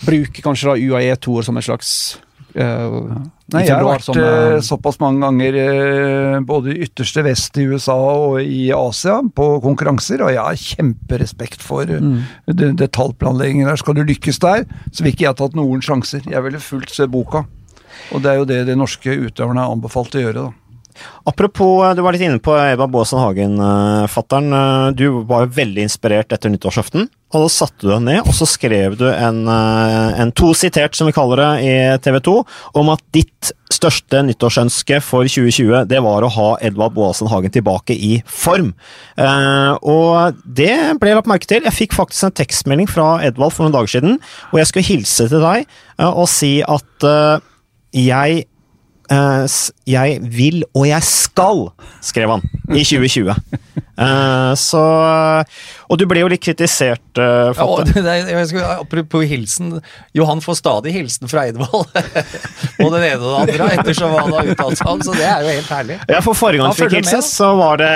[0.07, 2.19] Bruker kanskje da UAE-toer som en slags
[2.55, 7.57] eh, Nei, jeg har vært som, eh, såpass mange ganger uh, både i ytterste vest
[7.57, 12.23] i USA og i Asia på konkurranser, og jeg har kjemperespekt for Mm.
[12.47, 13.77] det, detaljplanleggingen der.
[13.77, 16.21] Skal du lykkes der, så vil ikke jeg tatt noen sjanser.
[16.29, 17.47] Jeg ville fulgt boka.
[18.13, 20.68] Og det er jo det de norske utøverne er anbefalt å gjøre, da.
[21.29, 24.53] Apropos, eh, du var litt inne på Eva Baasen Hagen, uh, fattern.
[24.53, 27.09] Eh, Du var jo veldig inspirert etter nyttårsaften.
[27.35, 30.95] Og da satte du deg ned, og så skrev du en, eh, en to sitert,
[30.97, 32.37] som vi kaller det, i TV 2,
[32.81, 37.93] om at ditt største nyttårsønske for 2020, det var å ha Edvard Boasen Hagen tilbake
[37.93, 38.73] i form.
[39.19, 41.63] Eh, og det ble lagt merke til.
[41.69, 44.21] Jeg fikk faktisk en tekstmelding fra Edvald for noen dager siden,
[44.53, 45.67] og jeg skulle hilse til deg
[45.99, 47.45] eh, og si at eh,
[47.93, 48.58] jeg Eh,
[49.09, 51.69] jeg vil og jeg skal,
[52.05, 53.33] skrev han i 2020.
[53.99, 54.81] Eh, så
[55.89, 59.73] Og du ble jo litt kritisert, uh, Ja, og det, er- jeg skulle, apropos hilsen.
[60.15, 61.89] Johan får stadig hilsen fra Eidvold.
[61.89, 65.03] og den ene og den andre, ettersom han har uttalt seg om.
[65.03, 65.99] Så det er jo helt herlig.
[66.13, 67.95] Ja, for forrige gang Han fikk følger hilse, så var det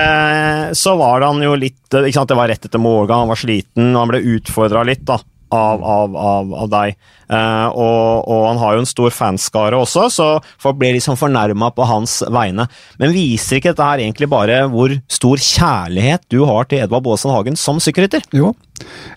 [0.81, 3.92] Så var han jo litt ikke sant, Det var rett etter morgen, han var sliten,
[3.92, 5.20] og han ble utfordra litt da
[5.52, 6.96] av, av, av, av deg.
[7.32, 10.26] Eh, og, og han har jo en stor fanskare også, så
[10.60, 12.66] folk blir liksom fornærma på hans vegne.
[13.00, 17.32] Men viser ikke dette her egentlig bare hvor stor kjærlighet du har til Edvard Baasen
[17.32, 18.24] Hagen som sykkelrytter?
[18.36, 18.52] Jo.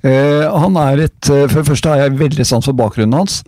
[0.05, 3.41] Eh, han er et eh, For det første har jeg veldig sans for bakgrunnen hans.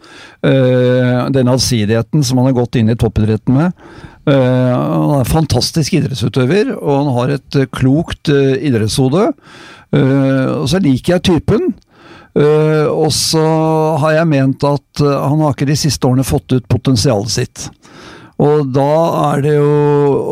[0.46, 3.88] Eh, den allsidigheten som han har gått inn i toppidretten med.
[4.28, 9.32] Eh, han er en fantastisk idrettsutøver, og han har et eh, klokt idrettshode.
[9.98, 11.70] Og så liker jeg typen.
[12.38, 13.44] Eh, og så
[14.04, 17.68] har jeg ment at eh, han har ikke de siste årene fått ut potensialet sitt.
[18.38, 18.92] Og da
[19.32, 19.70] er det jo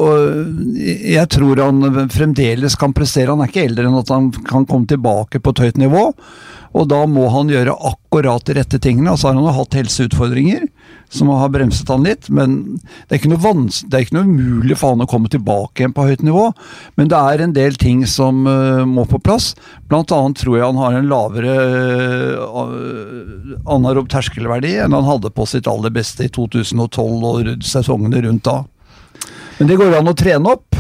[0.05, 3.31] og Jeg tror han fremdeles kan prestere.
[3.31, 6.11] Han er ikke eldre enn at han kan komme tilbake på et høyt nivå.
[6.75, 9.09] Og da må han gjøre akkurat de rette tingene.
[9.09, 10.67] Altså har han jo hatt helseutfordringer
[11.09, 13.53] som har bremset han litt, men det er ikke noe,
[13.85, 16.47] det er ikke noe umulig for han å komme tilbake igjen på høyt nivå.
[16.99, 19.53] Men det er en del ting som uh, må på plass.
[19.89, 21.57] Blant annet tror jeg han har en lavere
[22.41, 28.47] uh, anarob terskelverdi enn han hadde på sitt aller beste i 2012 og sesongene rundt
[28.47, 28.63] da.
[29.59, 30.75] Men det går an å trene opp.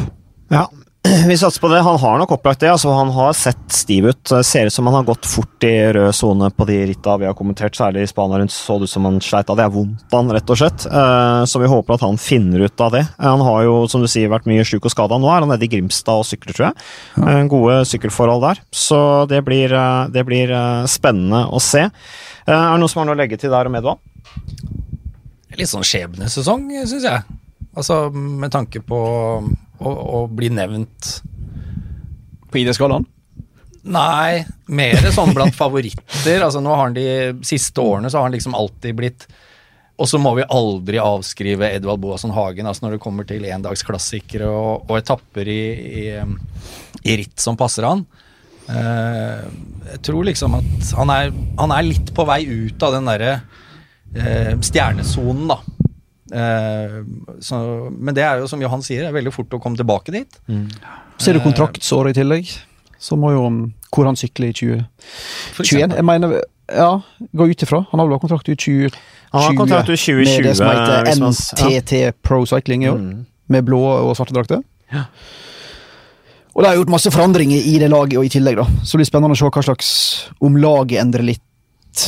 [0.51, 0.67] Ja,
[1.29, 1.79] vi satser på det.
[1.85, 2.69] Han har nok opplagt det.
[2.71, 4.31] altså Han har sett stiv ut.
[4.45, 7.35] Ser ut som han har gått fort i rød sone på de ritta vi har
[7.37, 8.53] kommentert, særlig i Spania rundt.
[8.53, 9.65] Så det ut som han sleit av det.
[9.67, 10.85] er vondt han, rett og slett.
[10.89, 13.03] Eh, Så vi håper at han finner ut av det.
[13.19, 15.17] Eh, Han har jo, som du sier, vært mye sjuk og skada.
[15.21, 16.75] Nå er han nede i Grimstad og sykler, tror jeg.
[17.23, 18.61] Eh, Gode sykkelforhold der.
[18.71, 18.99] Så
[19.29, 19.69] det blir,
[20.11, 20.51] det blir
[20.87, 21.87] spennende å se.
[22.45, 23.99] Er det noe som har noe å legge til der om Edvald?
[25.55, 27.21] Litt sånn skjebnesesong, syns jeg.
[27.75, 28.99] Altså med tanke på
[29.79, 31.11] å, å bli nevnt
[32.51, 33.05] på ID-skalaen.
[33.85, 36.41] Nei, mer sånn blant favoritter.
[36.41, 37.09] Altså nå har han de
[37.45, 39.27] siste årene så har han liksom alltid blitt
[40.01, 44.49] Og så må vi aldri avskrive Edvald Boasson Hagen altså når det kommer til endagsklassikere
[44.49, 45.61] og, og etapper i,
[46.01, 46.05] i,
[47.05, 48.03] i ritt som passer han.
[48.65, 49.45] Eh,
[49.91, 53.31] jeg tror liksom at han er, han er litt på vei ut av den derre
[54.17, 55.59] eh, stjernesonen, da.
[56.33, 56.95] Eh,
[57.43, 57.57] så,
[57.91, 60.39] men det er jo som Johan sier, det er veldig fort å komme tilbake dit.
[61.17, 62.49] Så er det kontraktsåret i tillegg.
[63.01, 63.45] Så må jo
[63.93, 65.95] hvor han sykler i 2021.
[65.95, 66.39] Jeg mener,
[66.71, 66.91] ja,
[67.31, 67.83] gå ut ifra.
[67.91, 68.97] Han har vel kontrakt ut 2020.
[69.35, 71.15] Han har kontrakt ut 2020, Med det som heter ja.
[71.15, 73.01] NTT Pro Cycling i år.
[73.01, 73.25] Mm.
[73.51, 74.63] Med blå og svarte drakter.
[76.55, 78.65] Og det har gjort masse forandringer i det laget og i tillegg, da.
[78.83, 79.89] Så det blir spennende å se hva slags
[80.39, 81.43] Om laget endrer litt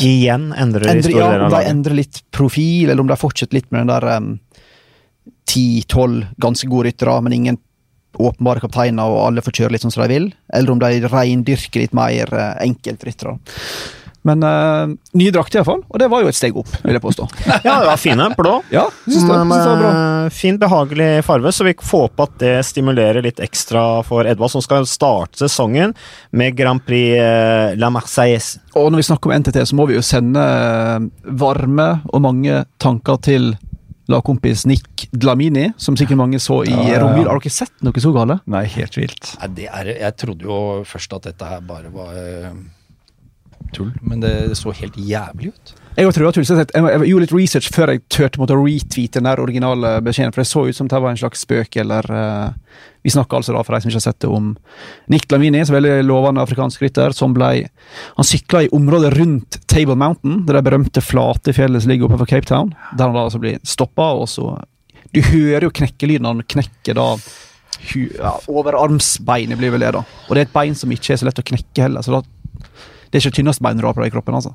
[0.04, 3.17] Igjen endrer de store ja, deler om av de endrer litt profil, eller om de
[3.19, 4.34] fortsetter litt med den der um,
[5.47, 7.60] 10-12 ganske gode ryttere, men ingen
[8.17, 10.28] åpenbare kapteiner, og alle får kjøre litt sånn som de vil.
[10.54, 13.38] Eller om de reindyrker litt mer uh, enkeltryttere.
[14.28, 15.82] Men uh, ny drakt iallfall.
[15.88, 17.28] Og det var jo et steg opp, vil jeg påstå.
[17.68, 18.28] Ja, det var fine.
[18.38, 18.58] Blå.
[18.74, 19.92] Ja, synes det, Men, synes det var bra.
[19.98, 24.52] Med fin, behagelig farve, så vi får håpe at det stimulerer litt ekstra for Edvard,
[24.54, 25.94] som skal starte sesongen
[26.36, 28.60] med Grand Prix eh, La Marseillaise.
[28.78, 31.08] Og når vi snakker om NTT, så må vi jo sende eh,
[31.40, 33.54] varme og mange tanker til
[34.08, 37.00] lagkompis Nick Dlamini, som sikkert mange så i Ja, ja, ja.
[37.04, 37.34] romjula.
[37.34, 38.38] Har dere sett noe så gale?
[38.48, 39.34] Nei, helt vilt.
[39.42, 42.54] Nei, det er, jeg trodde jo først at dette her bare var eh,
[43.76, 45.74] tull, men det så helt jævlig ut.
[45.98, 49.39] Jeg, tror jeg, jeg, jeg gjorde litt research før jeg turte å retweete den der
[49.41, 53.10] originale beskjeden, for det så ut som det var en slags spøk, eller uh, Vi
[53.13, 54.52] snakker altså da, for de som ikke har sett det, om
[55.10, 57.65] Nick Lamini, som er veldig lovende afrikansk rytter, som ble
[58.20, 62.22] Han sykla i området rundt Table Mountain, det der berømte flate fjellet som ligger oppe
[62.22, 64.54] for Cape Town, der han da altså blir stoppa, og så
[65.15, 67.10] Du hører jo knekkelyden han knekker da
[68.17, 70.06] ja, Overarmsbeinet blir vel det, da.
[70.28, 72.22] Og det er et bein som ikke er så lett å knekke heller, så da
[73.12, 74.36] det er ikke tynneste beinet du har på deg i kroppen.
[74.36, 74.54] altså.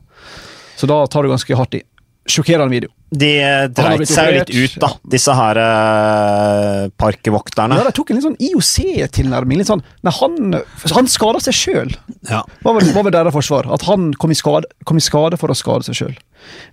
[0.76, 1.82] Så da tar du ganske hardt i.
[2.30, 2.88] Sjokkerende video.
[3.10, 3.28] De
[3.74, 7.76] dreit seg jo litt ut, da, disse her eh, parkvokterne.
[7.80, 9.58] Ja, De tok en litt sånn IOC-tilnærming.
[9.58, 10.54] litt sånn, Nei, Han,
[10.94, 11.90] han skada seg sjøl.
[12.30, 12.44] Ja.
[12.62, 13.66] Hva var, hva var deres forsvar?
[13.74, 16.14] At han kom i skade, kom i skade for å skade seg sjøl.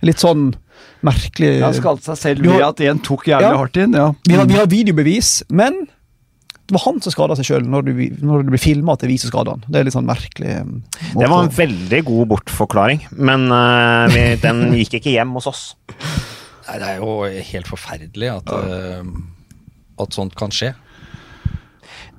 [0.06, 0.52] Litt sånn
[1.06, 3.56] merkelig Han skadet seg selv ved at en tok jævlig Ja.
[3.58, 3.92] hardt inn.
[3.96, 4.12] ja.
[4.28, 5.86] vi, har, vi har videobevis, men
[6.70, 9.08] det var han som skada seg sjøl når, du- når det blir filma at det
[9.08, 9.64] er vi som skader han.
[9.66, 14.06] Det er litt sånn merkelig eh, måte Det var en veldig god bortforklaring, men uh,
[14.14, 15.64] vi, den gikk ikke hjem hos oss.
[16.68, 17.16] Nei, det er jo
[17.50, 19.02] helt forferdelig at, uh,
[20.04, 20.70] at sånt kan skje.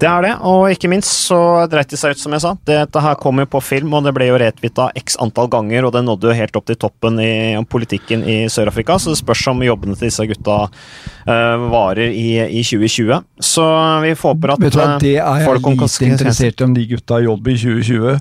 [0.02, 1.38] Det er det, og ikke minst så
[1.70, 2.56] dreit de seg ut, som jeg sa.
[2.66, 5.94] Dette her kom jo på film, og det ble jo retwitta x antall ganger, og
[5.94, 7.34] det nådde jo helt opp til toppen i
[7.70, 12.64] politikken i Sør-Afrika, så det spørs om jobbene til disse gutta uh, varer i, i
[12.66, 13.22] 2020.
[13.52, 13.68] Så
[14.08, 16.66] vi får håpe at Vet du hva, eh, Det er jeg folk lite interessert i
[16.66, 18.18] om de gutta har jobb i 2020.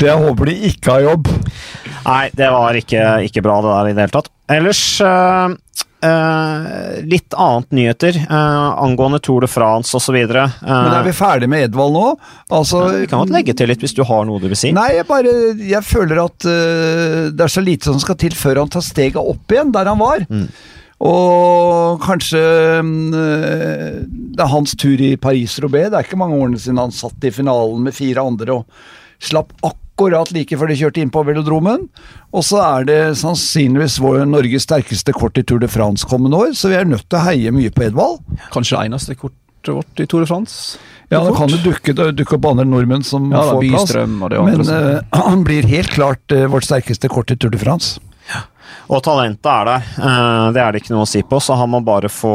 [0.00, 1.28] Det jeg håper de ikke har jobb.
[2.04, 4.32] Nei, det var ikke, ikke bra det der i det hele tatt.
[4.54, 5.56] Ellers eh,
[7.08, 10.18] litt annet nyheter eh, angående Tour de France osv.
[10.20, 12.04] Uh, Men er vi ferdig med Edvald nå?
[12.54, 14.72] Altså, vi kan godt legge til litt hvis du har noe du vil si.
[14.76, 18.72] Nei, jeg bare Jeg føler at det er så lite som skal til før han
[18.72, 20.24] tar steget opp igjen der han var.
[20.28, 20.48] Mm.
[21.04, 22.84] Og kanskje øh,
[24.06, 25.90] det er hans tur i Paris-Roubais.
[25.90, 28.64] Det er ikke mange årene siden han satt i finalen med fire andre og
[29.22, 29.80] slapp akkurat
[30.34, 31.88] like før de kjørte inn på velodromen.
[32.32, 36.54] Og så er det sannsynligvis vår Norges sterkeste kort i Tour de France kommende år,
[36.54, 38.20] så vi er nødt til å heie mye på Edvald.
[38.52, 40.78] Kanskje det eneste kortet vårt i Tour de France.
[41.12, 43.84] Ja, det kan det dukke, dukke opp andre nordmenn som Ja, får plass.
[43.84, 47.36] Bystrøm og det andre Men øh, han blir helt klart uh, vårt sterkeste kort i
[47.36, 48.00] Tour de France.
[48.88, 49.86] Og talentet er der.
[49.96, 52.34] Uh, det er det ikke noe å si på, så han må bare få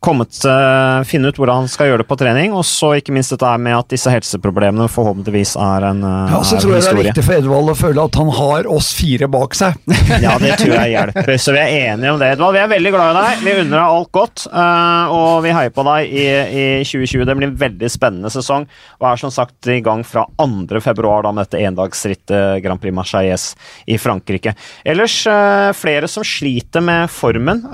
[0.00, 2.54] kommet, uh, finne ut hvordan han skal gjøre det på trening.
[2.56, 6.60] Og så ikke minst dette med at disse helseproblemene forhåpentligvis er en, eh, Ja, så
[6.60, 9.56] tror jeg det er viktig for Edvald å føle at han har oss fire bak
[9.58, 9.78] seg.
[10.24, 11.34] Ja, det tror jeg hjelper.
[11.40, 12.56] Så vi er enige om det, Edvald.
[12.56, 13.42] Vi er veldig glad i deg.
[13.44, 17.26] Vi unner deg alt godt, uh, og vi heier på deg i, i 2020.
[17.28, 18.68] Det blir en veldig spennende sesong,
[19.00, 20.80] og er som sagt i gang fra 2.
[20.84, 23.50] februar da, med dette endagsrittet Grand Prix Marseilles
[23.90, 24.54] i Frankrike.
[24.88, 27.64] Ellers eh, flere som sliter med formen.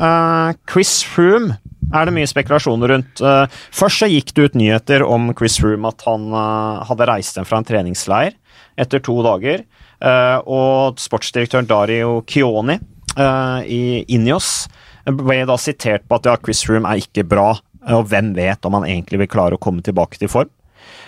[0.71, 1.59] Chris Froome
[1.95, 3.23] er det mye spekulasjoner rundt.
[3.23, 7.39] Eh, først så gikk det ut nyheter om Chris Froome at han eh, hadde reist
[7.39, 8.35] hjem fra en treningsleir
[8.81, 9.65] etter to dager.
[10.05, 14.67] Eh, og sportsdirektøren Dario Chioni eh, i Ineos
[15.05, 17.53] ble da sitert på at ja, Chris Froome er ikke bra,
[17.95, 20.51] og hvem vet om han egentlig vil klare å komme tilbake til form.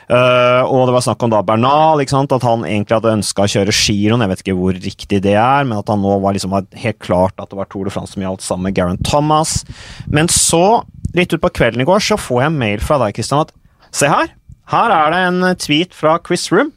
[0.07, 3.75] Eh, og det var snakk om da Bernal, at han egentlig hadde ønska å kjøre
[3.75, 4.23] giroen.
[4.23, 7.35] Jeg vet ikke hvor riktig det er, men at han nå var liksom helt klart
[7.43, 9.59] at det var Tour de France som gjaldt sammen med Garen Thomas.
[10.07, 10.85] Men så,
[11.17, 14.31] litt utpå kvelden i går, så får jeg mail fra deg, Kristian, at se her,
[14.71, 16.73] her er det en tweet fra Chris Room.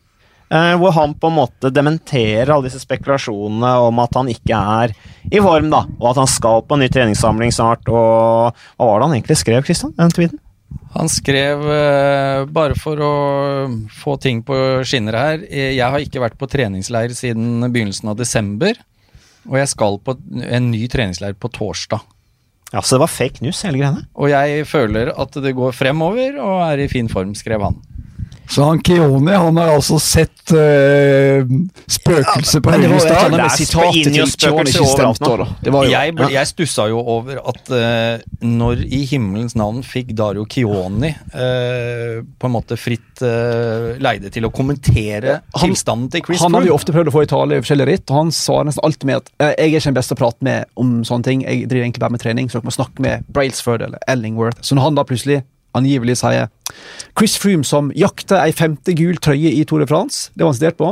[0.50, 4.96] Uh, hvor han på en måte dementerer alle disse spekulasjonene om at han ikke er
[5.30, 7.86] i form, da, og at han skal på en ny treningssamling snart.
[7.86, 9.94] og Hva var det han egentlig skrev, Kristian?
[10.00, 10.42] Den tweeten?
[10.96, 13.14] Han skrev eh, bare for å
[13.94, 14.56] få ting på
[14.88, 18.80] skinner her eh, Jeg har ikke vært på treningsleir siden begynnelsen av desember.
[19.50, 20.18] Og jeg skal på
[20.50, 22.02] en ny treningsleir på torsdag.
[22.74, 24.04] Ja, Så det var fake news, hele greiene?
[24.14, 27.80] Og jeg føler at det går fremover og er i fin form, skrev han.
[28.50, 31.46] Så han Keone han har altså sett uh,
[31.86, 35.30] spøkelset på jo annet med Det er sitatet til ikke overalt stemte.
[35.30, 35.36] nå.
[35.44, 35.48] da.
[35.68, 36.30] Det var jo, Jeg, ja.
[36.40, 42.50] jeg stussa jo over at uh, når i himmelens navn fikk Dario Keone uh, på
[42.50, 46.74] en måte fritt uh, leide til å kommentere Han- tilstanden til Chris Han har vi
[46.74, 49.22] ofte prøvd å få i tale i forskjellige ritt, og han sa nesten alltid med
[49.22, 52.02] at jeg er ikke den beste å prate med om sånne ting, jeg driver egentlig
[52.08, 54.58] bare med trening, så dere må snakke med Brailsford eller Ellingworth.
[54.66, 55.44] Så når han da plutselig
[55.78, 56.50] angivelig sier
[57.18, 60.58] Chris Froome som jakter ei femte gul trøye i Tour de France, det var han
[60.60, 60.92] studert på,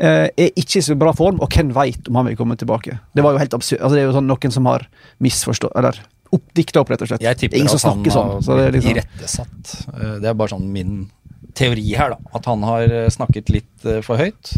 [0.00, 2.98] eh, er ikke i så bra form, og hvem veit om han vil komme tilbake?
[3.14, 3.80] Det var jo helt absurd.
[3.80, 4.86] Altså, det er jo sånn noen som har
[5.20, 6.00] misforstått Eller
[6.32, 7.22] oppdikta opp, rett og slett.
[7.26, 8.42] Jeg tipper Ingen at han sånn.
[8.46, 9.72] Så det er liksom, irettesatt.
[9.94, 11.10] Eh, Det er bare sånn min
[11.58, 12.18] teori her, da.
[12.38, 14.52] At han har eh, snakket litt for høyt.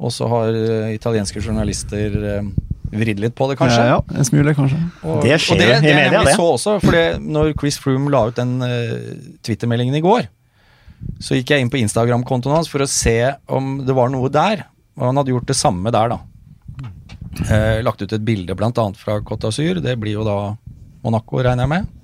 [0.00, 0.52] Og så har
[0.92, 2.14] italienske journalister
[2.90, 3.82] vridd litt på det, kanskje.
[3.86, 4.80] Ja, ja, en smule, kanskje.
[5.04, 6.34] Og, Det skjer og det, i media, Vi det.
[6.38, 9.12] så også, fordi når Chris Froome la ut den uh,
[9.46, 10.26] Twitter-meldingen i går,
[11.22, 13.16] så gikk jeg inn på Instagram-kontoen hans for å se
[13.48, 14.66] om det var noe der.
[14.98, 16.20] Og han hadde gjort det samme der, da.
[17.46, 18.72] Uh, lagt ut et bilde bl.a.
[18.98, 19.80] fra Côte d'Azur.
[19.84, 20.36] Det blir jo da
[21.06, 21.96] Monaco, regner jeg med.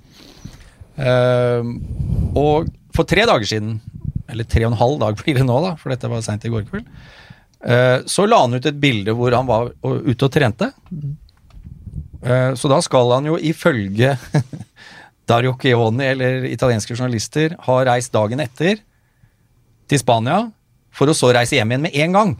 [0.97, 3.77] Uh, og for tre dager siden,
[4.31, 6.51] eller tre og en halv dag blir det nå, da, for dette var seint i
[6.51, 6.87] går kveld,
[8.07, 10.69] så la han ut et bilde hvor han var ute og trente.
[12.23, 14.13] Eh, Så da skal han jo ifølge
[15.27, 18.79] Dario Chioni eller italienske journalister ha reist dagen etter
[19.87, 20.45] til Spania
[20.95, 22.31] for å så reise hjem igjen med en gang.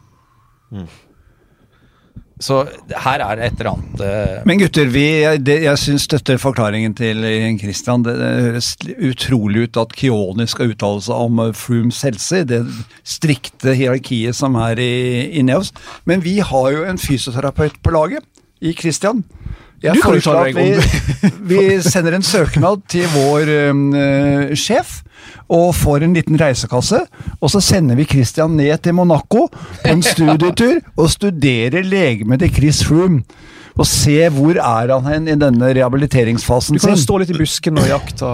[2.37, 2.59] Så
[2.93, 4.43] her er det et eller annet uh...
[4.45, 7.25] Men gutter, vi, jeg, det, jeg syns støtter forklaringen til
[7.57, 8.05] Christian.
[8.05, 12.61] Det, høres utrolig ut at Kioni skal uttale seg om eh, Frooms helse, det
[13.01, 14.93] strikte hierarkiet som er i,
[15.39, 15.73] i oss.
[16.05, 18.25] Men vi har jo en fysioterapeut på laget,
[18.61, 19.23] i Christian.
[19.83, 21.59] Jeg Du kan foreslår at vi, vi
[21.91, 25.03] sender en søknad til vår eh, sjef
[25.53, 27.03] og får en liten reisekasse.
[27.41, 32.51] Og så sender vi Christian ned til Monaco på en studietur og studerer legemet til
[32.57, 33.21] Chris Froome.
[33.77, 37.03] Og se hvor er han hen i denne rehabiliteringsfasen Du kan jo sin.
[37.03, 38.31] stå litt i busken og jakte.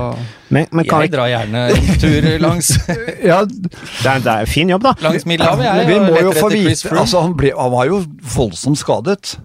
[0.56, 2.70] Men, men kan Jeg drar gjerne en tur langs,
[3.32, 3.74] Ja, det,
[4.08, 4.94] er, det er fin jobb, da.
[5.04, 5.90] langs Middelhavet, jeg.
[5.92, 8.00] vi må jo få vite altså, han, ble, han var jo
[8.38, 9.36] voldsomt skadet.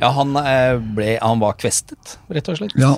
[0.00, 2.72] Ja, han, eh, ble, han var kvestet, rett og slett.
[2.78, 2.96] Ja.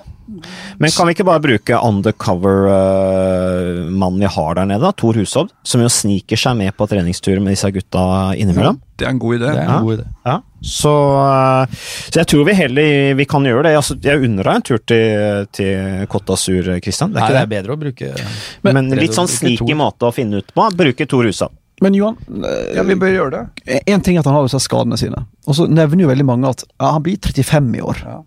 [0.80, 5.80] Men kan vi ikke bare bruke undercover-mannen vi har der nede, da, Tor Hushovd, som
[5.84, 8.80] jo sniker seg med på treningstur med disse gutta innimellom?
[8.96, 9.46] Det er en god idé.
[9.52, 9.76] Det er Ja.
[9.76, 10.06] en god idé.
[10.24, 11.66] Ja, så, eh,
[12.10, 13.76] så jeg tror vi heller vi kan gjøre det.
[13.76, 17.12] Altså, jeg unner deg en tur til, til d'Azur, Christian.
[17.12, 18.14] Det Nei, det er bedre å bruke
[18.62, 20.70] Men, er litt sånn sneaky måte å finne ut på.
[20.74, 21.52] Bruke Tor Hushovd.
[21.84, 23.30] Men Johan, eh, Ja, vi bør gjøre
[23.66, 23.82] det.
[23.86, 25.26] en ting er at han har disse skadene sine.
[25.46, 27.96] Og så nevner jo veldig mange at ja, han blir 35 i år.
[28.04, 28.22] Ja.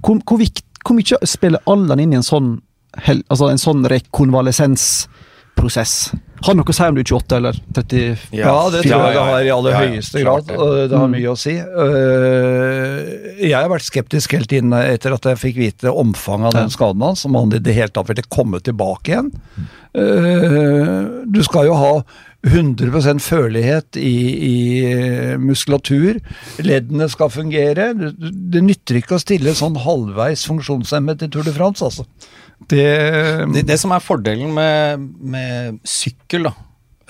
[0.00, 2.54] Hvor, hvor, vikt, hvor mye spiller alderen inn i en sånn,
[3.28, 6.12] altså en sånn rekonvalesensprosess?
[6.46, 8.30] Har noe å si om du er 28 eller 34?
[8.38, 10.46] Ja, det tror jeg det har i aller ja, ja, høyeste grad.
[10.46, 10.54] det.
[11.00, 11.56] har mye å si.
[11.58, 16.70] Øh, Jeg har vært skeptisk helt inn etter at jeg fikk vite omfanget av den
[16.70, 19.32] skaden hans, om han i det hele tatt ville komme tilbake igjen.
[19.98, 21.92] Øh, Du skal jo ha
[22.46, 24.14] 100 førlighet i,
[24.46, 24.58] i
[25.42, 26.20] muskulatur.
[26.62, 27.90] Leddene skal fungere.
[27.98, 32.06] Det nytter ikke å stille sånn halvveis funksjonshemmet til Tour de France, altså.
[32.58, 32.86] Det,
[33.54, 35.02] Det, det som er fordelen med,
[35.34, 36.54] med sykkel, da,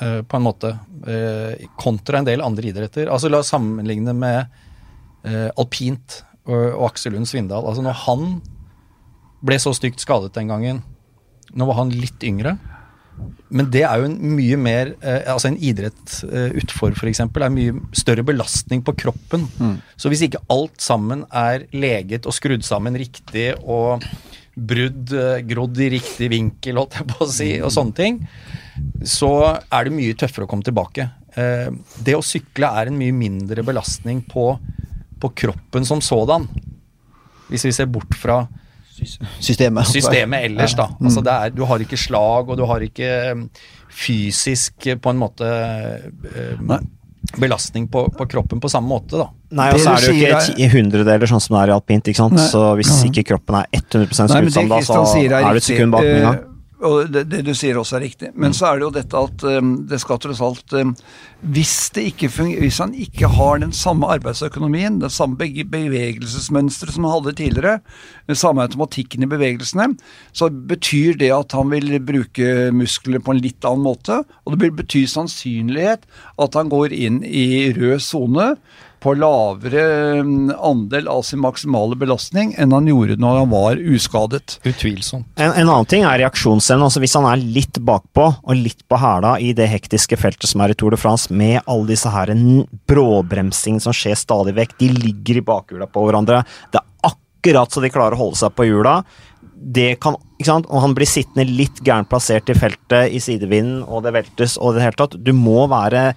[0.00, 0.72] eh, på en måte,
[1.08, 4.44] eh, kontra en del andre idretter Altså La oss sammenligne med
[5.24, 7.64] eh, alpint og, og Aksel Lund Svindal.
[7.64, 8.26] Altså Når han
[9.44, 10.82] ble så stygt skadet den gangen
[11.56, 12.58] Nå var han litt yngre.
[13.48, 17.54] Men det er jo en mye mer eh, Altså en idrett eh, utfor, f.eks., er
[17.54, 19.46] mye større belastning på kroppen.
[19.96, 24.04] Så hvis ikke alt sammen er leget og skrudd sammen riktig og
[24.58, 28.20] brudd eh, grodd i riktig vinkel, holdt jeg på å si, og sånne ting,
[29.06, 31.08] så er det mye tøffere å komme tilbake.
[31.38, 31.70] Eh,
[32.04, 34.50] det å sykle er en mye mindre belastning på,
[35.22, 36.48] på kroppen som sådan.
[37.48, 38.42] Hvis vi ser bort fra
[38.98, 39.88] Systemet.
[39.90, 40.88] systemet ellers, da.
[41.00, 43.48] Altså det er, du har ikke slag, og du har ikke um,
[43.88, 45.48] fysisk eh, på en måte
[46.60, 46.78] Nei.
[46.78, 46.94] um,
[47.38, 49.28] belastning på, på kroppen på samme måte, da.
[49.58, 51.74] Nei, og så er du det jo ikke ti hundredeler sånn som det er i
[51.76, 52.36] alpint, ikke sant.
[52.36, 52.46] Nei.
[52.52, 55.60] Så hvis ikke kroppen er 100 Nei, skrudd men sammen, da, så er, er du
[55.60, 56.38] et sekund bak min gang.
[56.38, 56.47] Eh,
[56.78, 58.28] og det, det du sier også er riktig.
[58.38, 60.92] Men så er det jo dette at um, det skal tross alt um,
[61.54, 67.36] hvis, hvis han ikke har den samme arbeidsøkonomien, det samme be bevegelsesmønsteret som han hadde
[67.40, 67.80] tidligere,
[68.30, 69.92] den samme automatikken i bevegelsene,
[70.32, 74.22] så betyr det at han vil bruke muskler på en litt annen måte.
[74.46, 76.06] Og det vil bety sannsynlighet
[76.38, 78.52] at han går inn i rød sone
[79.02, 79.84] på lavere
[80.20, 84.58] um, andel av sin maksimale belastning enn han gjorde når han var uskadet.
[84.66, 85.28] Utvilsomt.
[85.38, 86.86] En, en annen ting er reaksjonsevnen.
[86.88, 90.64] Altså hvis han er litt bakpå og litt på hæla i det hektiske feltet som
[90.64, 92.32] er i Tour de France, med alle disse her
[92.90, 96.42] bråbremsingene som skjer stadig vekk, de ligger i bakhjula på hverandre.
[96.72, 99.00] Det er akkurat så de klarer å holde seg på hjula.
[99.58, 100.68] Det kan, ikke sant?
[100.70, 104.76] Og han blir sittende litt gærent plassert i feltet i sidevinden, og det veltes og
[104.76, 105.18] det hele tatt.
[105.18, 106.12] Du må være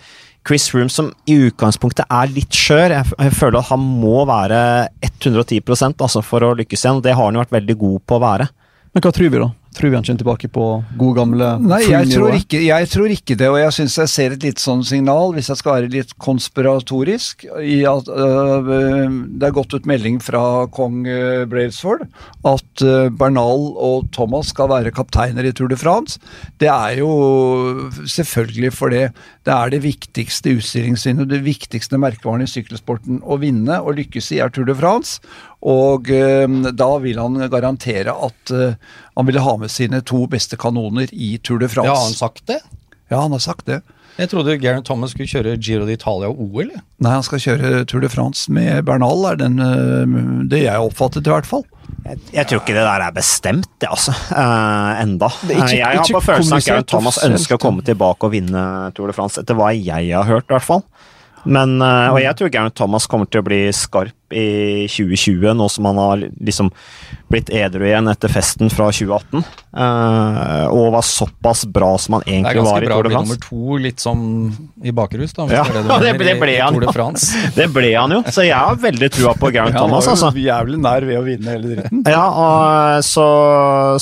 [0.47, 2.95] Chris Froome, som i utgangspunktet er litt skjør.
[2.95, 4.61] Jeg føler at han må være
[5.05, 7.01] 110% altså, for å lykkes igjen.
[7.05, 8.47] Det har han jo vært veldig god på å være.
[8.91, 9.51] Men hva tror vi, da?
[9.71, 10.65] Tror vi han kommer tilbake på
[10.99, 14.35] god gamle Nei, jeg tror, ikke, jeg tror ikke det, og jeg syns jeg ser
[14.35, 18.67] et litt sånn signal, hvis jeg skal være litt konspiratorisk, i at øh,
[19.39, 22.03] det er gått ut melding fra kong øh, Brailsford
[22.47, 26.19] at øh, Bernal og Thomas skal være kapteiner i Tour de France.
[26.59, 27.11] Det er jo
[28.03, 29.11] selvfølgelig for det
[29.45, 34.41] Det er det viktigste utstillingsvinduet, det viktigste merkevaren i sykkelsporten å vinne og lykkes i
[34.43, 35.17] er Tour de France.
[35.61, 38.73] Og øh, da vil han garantere at øh,
[39.15, 41.89] han ville ha med sine to beste kanoner i Tour de France.
[41.89, 42.59] Ja, har han sagt det?
[43.11, 43.81] Ja, han har sagt det.
[44.19, 46.67] Jeg trodde Garen Thomas skulle kjøre Giro d'Italia og OL.
[47.01, 51.27] Nei, han skal kjøre Tour de France med Bernal, er den, øh, det jeg oppfattet
[51.27, 51.63] i hvert fall.
[52.05, 54.11] Jeg, jeg tror ikke det der er bestemt, det, altså.
[54.31, 55.27] Uh, enda.
[55.47, 58.31] Det ikke- Eh, jeg har på følelsen at Garen Thomas ønsker å komme tilbake og
[58.35, 58.63] vinne
[58.95, 60.83] Tour de France, etter hva jeg har hørt, i hvert fall.
[61.45, 65.69] Men, eh, og jeg tror Garen Thomas kommer til å bli skarp i 2020, nå
[65.69, 66.71] som han har liksom
[67.31, 69.43] blitt edru igjen etter festen fra 2018.
[69.71, 72.91] Uh, og var såpass bra som han egentlig var i Torlefrans.
[72.91, 74.23] Det er ganske bra å bli nummer to litt sånn
[74.83, 75.45] i bakrus, da.
[75.47, 76.89] Ja, det- mener, det ble i- i han Tour jo.
[76.89, 77.29] de France.
[77.55, 80.09] Det ble han jo, så jeg har veldig trua på Geraint Thomas.
[80.11, 80.43] han var altså.
[80.43, 82.03] jævlig nær ved å vinne hele dritten.
[82.11, 83.27] Ja, og, så,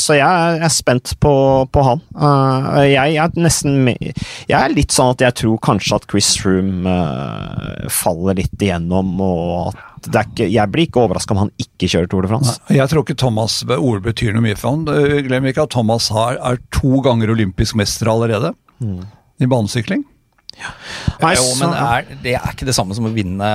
[0.02, 1.34] så jeg er spent på,
[1.70, 2.02] på han.
[2.18, 6.34] Uh, jeg, jeg er nesten Jeg er litt sånn at jeg tror kanskje at Chris
[6.42, 11.52] Froome uh, faller litt igjennom, og at det ikke, jeg blir ikke overraska om han
[11.60, 12.60] ikke kjører Tour de France.
[12.70, 14.86] Jeg tror ikke Thomas ord betyr noe mye for han.
[14.88, 18.54] Øh, Glem ikke at Thomas har, er to ganger olympisk mester allerede
[19.40, 20.06] i banesykling.
[21.22, 23.48] Nei, jo, men er, det er ikke det samme som å vinne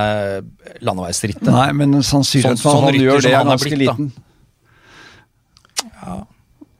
[0.81, 1.49] landeveisrittet.
[1.53, 3.83] Nei, men sannsynligheten Sånn- for at sånn han gjør det, er han er ganske blitt,
[3.83, 4.07] liten.
[4.09, 4.23] liten.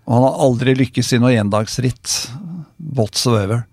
[0.06, 2.16] Og han har aldri lykkes i noe endagsritt
[2.98, 3.66] whatsoever.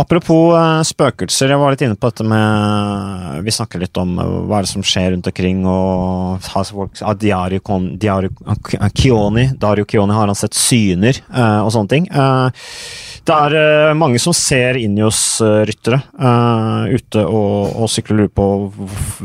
[0.00, 4.34] Apropos eh, spøkelser, jeg var litt inne på dette med Vi snakker litt om eh,
[4.48, 6.64] hva er det som skjer rundt omkring, og har
[7.06, 7.14] ah,
[9.56, 12.08] Dario Kioni har han sett syner eh, og sånne ting?
[12.12, 12.48] Eh,
[13.26, 18.46] det er eh, mange som ser Injos-ryttere eh, ute og, og sykler og lurer på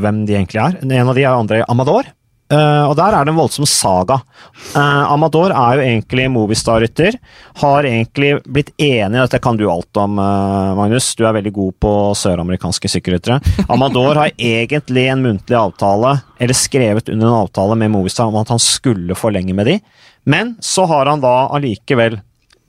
[0.01, 0.79] hvem de egentlig er.
[0.82, 2.09] En av de er André Amador.
[2.51, 4.19] Eh, og der er det en voldsom saga.
[4.75, 7.15] Uh, Amador er jo egentlig Movistar-rytter.
[7.61, 11.13] Har egentlig blitt enig, dette kan du alt om, uh, Magnus.
[11.15, 13.39] Du er veldig god på søramerikanske sykkelryttere.
[13.71, 18.51] Amador har egentlig en muntlig avtale, eller skrevet under en avtale med Movistar om at
[18.51, 19.79] han skulle forlenge med de,
[20.27, 22.19] men så har han da allikevel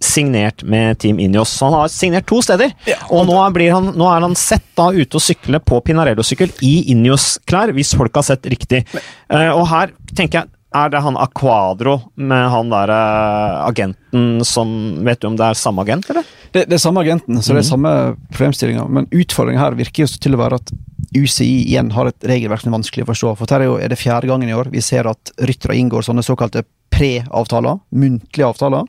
[0.05, 1.53] signert med Team Ineos.
[1.57, 2.73] Så han har signert to steder.
[3.11, 6.75] og nå, blir han, nå er han sett da ute og sykle på Pinarello-sykkel i
[6.95, 8.85] Ineos-klær, hvis folk har sett riktig.
[9.33, 14.71] Uh, og her tenker jeg er det han Aquadro med han der uh, agenten som
[15.05, 16.25] Vet du om det er samme agent, eller?
[16.53, 17.93] Det, det er samme agenten, så det er samme
[18.33, 18.87] problemstillinga.
[18.89, 20.73] Men utfordringa her virker jo til å være at
[21.13, 23.33] UCI igjen har et regelverk som er vanskelig å forstå.
[23.41, 26.07] For her er, jo, er det fjerde gangen i år vi ser at ryttere inngår
[26.07, 28.89] sånne såkalte pre-avtaler, muntlige avtaler.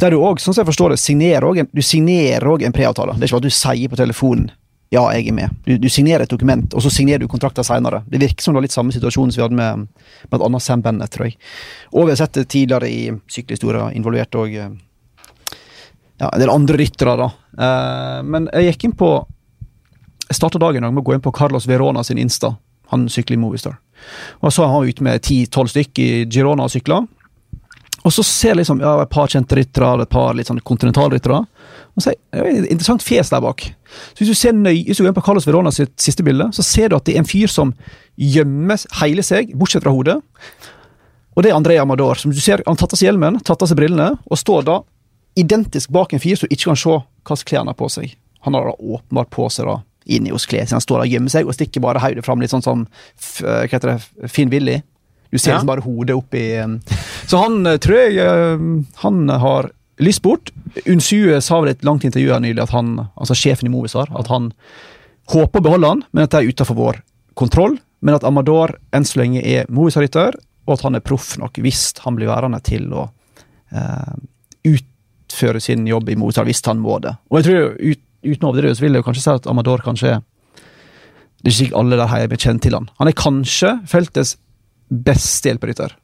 [0.00, 3.16] Der du òg, sånn som jeg forstår det, signerer også du signerer òg en pre-avtale.
[3.16, 4.50] Det er ikke bare at du sier på telefonen
[4.92, 5.52] ja, jeg er med.
[5.64, 8.02] Du, du signerer et dokument, og så signerer du kontrakter seinere.
[8.12, 9.86] Det virker som det var litt samme situasjon som vi hadde med
[10.28, 11.38] et annet Sam Bennett, tror jeg.
[11.94, 17.14] Og vi har sett det tidligere i sykkelhistoria, involvert òg ja, en del andre ryttere,
[17.22, 17.30] da.
[17.56, 19.14] Eh, men jeg gikk inn på
[20.28, 22.54] Jeg starta dagen med å gå inn på Carlos Verona sin Insta.
[22.92, 23.74] Han sykler i Movistar.
[24.40, 27.02] Og så han var ute med ti-tolv stykk i Girona og sykla.
[28.02, 31.38] Og så ser jeg liksom, ja, et par kjente ryttere, et par litt sånn kontinentalryttere.
[31.94, 33.62] Og så er det et interessant fjes der bak.
[34.12, 36.48] Så Hvis du ser nøye, hvis du går inn på Carlos Verona sitt siste bilde,
[36.56, 37.74] så ser du at det er en fyr som
[38.18, 40.18] gjemmer hele seg, bortsett fra hodet.
[41.36, 42.18] Og det er André Amador.
[42.18, 44.82] som du ser, Han tatt av seg hjelmen, tatt av seg brillene, og står da
[45.36, 48.16] identisk bak en fyr som ikke kan se hva slags klær han har på seg.
[48.44, 51.14] Han har da åpenbart på seg da inni hos klær, siden han står der og
[51.14, 52.86] gjemmer seg og stikker bare hodet fram, litt sånn som
[53.44, 54.80] eh, hva heter det, Finn Willy.
[55.32, 58.64] Du ser liksom bare hodet oppi eh, Så han eh, tror jeg eh,
[59.00, 59.70] han har
[60.02, 60.50] lyst bort.
[60.84, 64.10] Unsue sa vel i et langt intervju her nylig at han, altså sjefen i Movistar,
[64.18, 64.50] at han
[65.32, 67.00] håper å beholde han, men at det er utenfor vår
[67.38, 67.76] kontroll.
[68.02, 71.84] Men at Amador enn så lenge er Movistar-rytter, og at han er proff nok hvis
[72.02, 73.06] han blir værende til å
[73.72, 74.14] eh,
[74.72, 77.14] utføre sin jobb i Movistar, hvis han må det.
[77.30, 79.82] Og jeg tror ut, Uten å overdrive så vil jeg jo kanskje si at Amador
[79.82, 82.84] kanskje Det er ikke sikkert alle der hjemme kjenner til han.
[83.00, 84.36] Han er kanskje feltets
[84.92, 85.96] beste hjelperytter.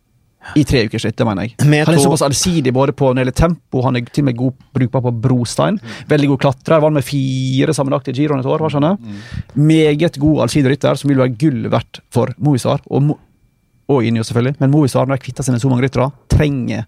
[0.57, 1.55] I tre ukers ritt, det mener jeg.
[1.69, 4.29] Med han er såpass allsidig både på når det gjelder tempo, han er til og
[4.29, 5.79] med god brukbar på brostein.
[6.09, 6.83] Veldig god klatrer.
[6.85, 8.63] Var med fire sammenlagt i giroen et år.
[8.63, 8.97] hva skjønner
[9.55, 12.81] Meget god allsidig rytter, som vil være gull verdt for Movistar.
[12.89, 13.11] Og,
[13.89, 14.57] og Injo, selvfølgelig.
[14.63, 16.87] Men Movistar, når de kvitter seg med så mange ryttere, trenger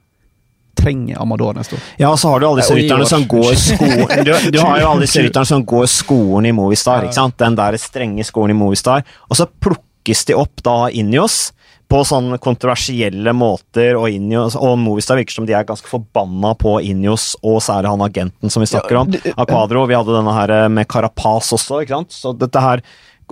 [0.80, 1.80] trenger Amador neste år.
[2.01, 4.86] Ja, og så har du alle disse rytterne som går skolen du, du har jo
[4.94, 7.36] alle disse rytterne som går skolen i Movistar, ikke sant?
[7.42, 9.05] Den der strenge skolen i Movistar.
[9.28, 11.51] Og så plukkes de opp da av Injos
[11.91, 16.76] på sånne kontroversielle måter, og Ineos og Movistar virker som de er ganske forbanna på
[16.86, 19.82] Ineos, og særlig han agenten som vi snakker om, Aquadro.
[19.91, 22.14] Vi hadde denne her eh, med Carapaz også, ikke sant.
[22.14, 22.84] Så dette her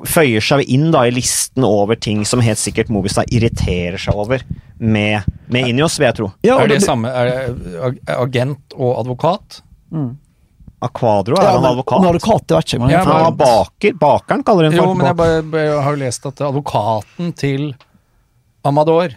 [0.06, 4.42] føyer seg inn da i listen over ting som helt sikkert Movistar irriterer seg over
[4.78, 6.28] med, med Ineos, vil jeg tro.
[6.46, 9.62] Ja, Er det samme er det agent og advokat?
[10.78, 12.00] Aquadro er ja, han men- advokat.
[12.00, 12.78] Men advokat, det vet ikke.
[12.84, 13.92] Men Ja, Han var baker.
[13.98, 17.74] Bakeren kaller hun Jo, men jeg bare, jeg har jo lest at advokaten til
[18.66, 19.14] Amador,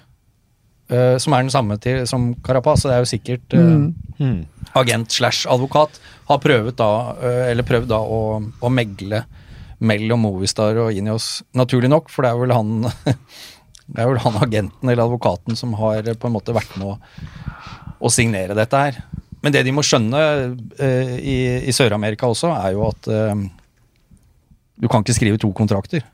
[0.92, 3.89] uh, som er den samme til, som Carapaz, så det er jo sikkert uh,
[4.22, 4.46] Mm.
[4.78, 5.96] agent slash advokat,
[6.30, 6.89] har prøvd da,
[7.26, 9.24] eh, eller prøvd da å, å megle
[9.82, 12.86] mellom Movistar og Ineos, naturlig nok, for det er vel han
[13.92, 17.00] det er vel han agenten eller advokaten som har på en måte vært med å,
[17.98, 19.02] å signere dette her.
[19.42, 20.22] Men det de må skjønne
[20.78, 23.42] eh, i, i Sør-Amerika også, er jo at eh,
[24.78, 26.06] du kan ikke skrive to kontrakter.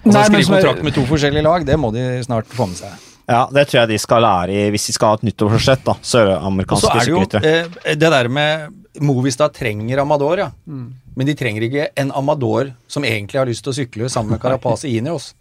[0.00, 3.06] Altså, Nei, skrive kontrakt med to forskjellige lag, det må de snart få med seg.
[3.30, 5.92] Ja, det tror jeg de skal lære i hvis de skal ha et nyttårsforsett, da.
[5.92, 7.52] Og så Søramerikanske er det jo sykkelryttere.
[7.84, 10.48] eh, det der med Movistar trenger Amador, ja.
[10.66, 14.40] Men de trenger ikke en Amador som egentlig har lyst til å sykle sammen med
[14.42, 15.34] Carapaz i Ineos.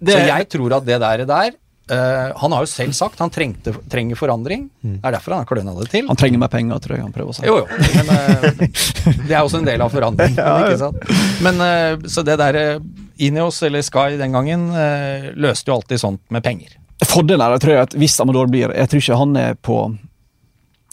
[0.00, 1.50] Det- Så jeg tror at det der, der
[1.90, 4.68] Uh, Han har jo selv sagt han trengte, trenger forandring.
[4.82, 6.06] Det er derfor han har kløna det til.
[6.06, 7.46] Han trenger mer penger, tror jeg han prøver å si.
[7.46, 7.66] Jo, jo.
[7.96, 10.36] Men, uh, det er også en del av forandringen.
[10.68, 10.96] ikke sant?
[11.40, 12.78] Men uh, så det der eh,
[13.18, 16.76] Ineos eller Sky den gangen eh, løste jo alltid sånt med penger.
[17.06, 19.76] Fordelen er, jeg tror jeg, at hvis Amador blir Jeg tror ikke han er på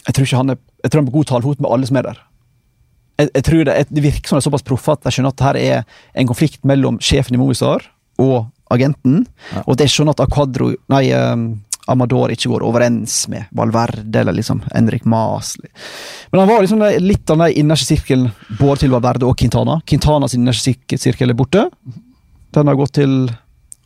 [0.06, 1.98] Jeg tror ikke han er Jeg tror han er på god talefot med alle som
[1.98, 2.20] er der.
[3.18, 5.46] Jeg, jeg tror det, det virker som det er såpass proffe at jeg skjønner at
[5.48, 7.88] her er en konflikt mellom sjefen i Movistar
[8.22, 9.24] og agenten,
[9.62, 11.48] og at jeg skjønner at Akadro, Nei, um,
[11.86, 15.54] Amador ikke går overens med Valverde eller liksom Henrik Mas.
[16.32, 19.78] Men han var liksom litt av den innerste sirkelen både til Valverde og Quintana.
[19.86, 21.68] Quintana sin innerste sirkel er borte.
[22.56, 23.14] Den har gått til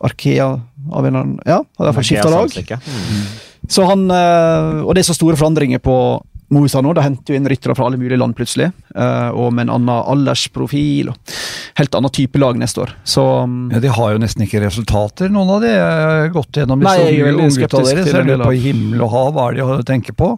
[0.01, 2.51] Arkea av en eller annen Ja, har i hvert fall skifta lag.
[2.81, 3.23] Mm.
[3.71, 5.97] Så han, eh, og det er så store forandringer på
[6.51, 6.91] Movistar nå.
[6.97, 8.73] De henter jo inn ryttere fra alle mulige land plutselig.
[8.97, 11.35] eh, Og med en annen aldersprofil og
[11.79, 12.95] helt annen type lag neste år.
[13.07, 15.69] Så mm, Ja, De har jo nesten ikke resultater, noen av de.
[15.69, 16.81] Jeg har gått gjennom
[17.45, 18.11] unggutta deres.
[18.11, 20.33] Jeg lurer på himmel og hav, hva er det de tenker på?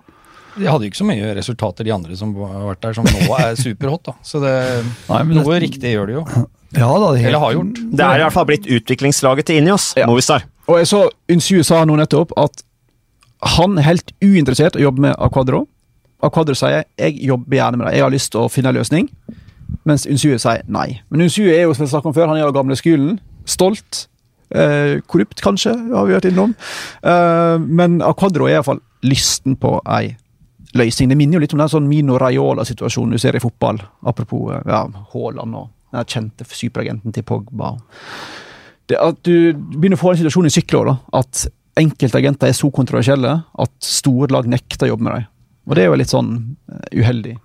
[0.58, 3.38] De hadde jo ikke så mye resultater, de andre som har vært der, som nå
[3.38, 4.02] er superhot.
[4.10, 4.12] da.
[4.22, 4.52] Så det,
[5.08, 6.26] Nei, men noe det- riktig gjør de jo.
[6.76, 7.74] Ja da, det er helt- Eller har gjort.
[7.96, 10.06] Det er i hvert fall blitt utviklingslaget til Inios, Ja.
[10.06, 10.44] Movistar.
[10.68, 12.62] Og jeg så Unsu sa nå nettopp at
[13.56, 15.66] han er helt uinteressert i å jobbe med Aquadro.
[16.22, 19.08] Aquadro sier jeg jobber gjerne med det, jeg har lyst til å finne en løsning.
[19.84, 21.00] Mens Unsue sier nei.
[21.10, 23.18] Men Unsue er jo som jeg om før, han er av gamle skolen.
[23.44, 24.06] Stolt.
[24.54, 26.54] Eh, korrupt, kanskje, har vi hørt innom.
[27.02, 30.14] Eh, men Aquadro er iallfall lysten på ei
[30.76, 31.08] løsning.
[31.08, 33.80] Det minner jo litt om den sånn Mino Raiola-situasjonen du ser i fotball.
[34.06, 37.74] Apropos eh, ja, Haaland og den kjente superagenten til Pogba.
[38.90, 41.46] Det at du begynner å få en situasjon i sykkelår da, at
[41.80, 45.30] enkelte agenter er så kontroversielle at store lag nekter å jobbe med dem.
[45.68, 46.34] Og det er jo litt sånn
[46.68, 47.36] eh, uheldig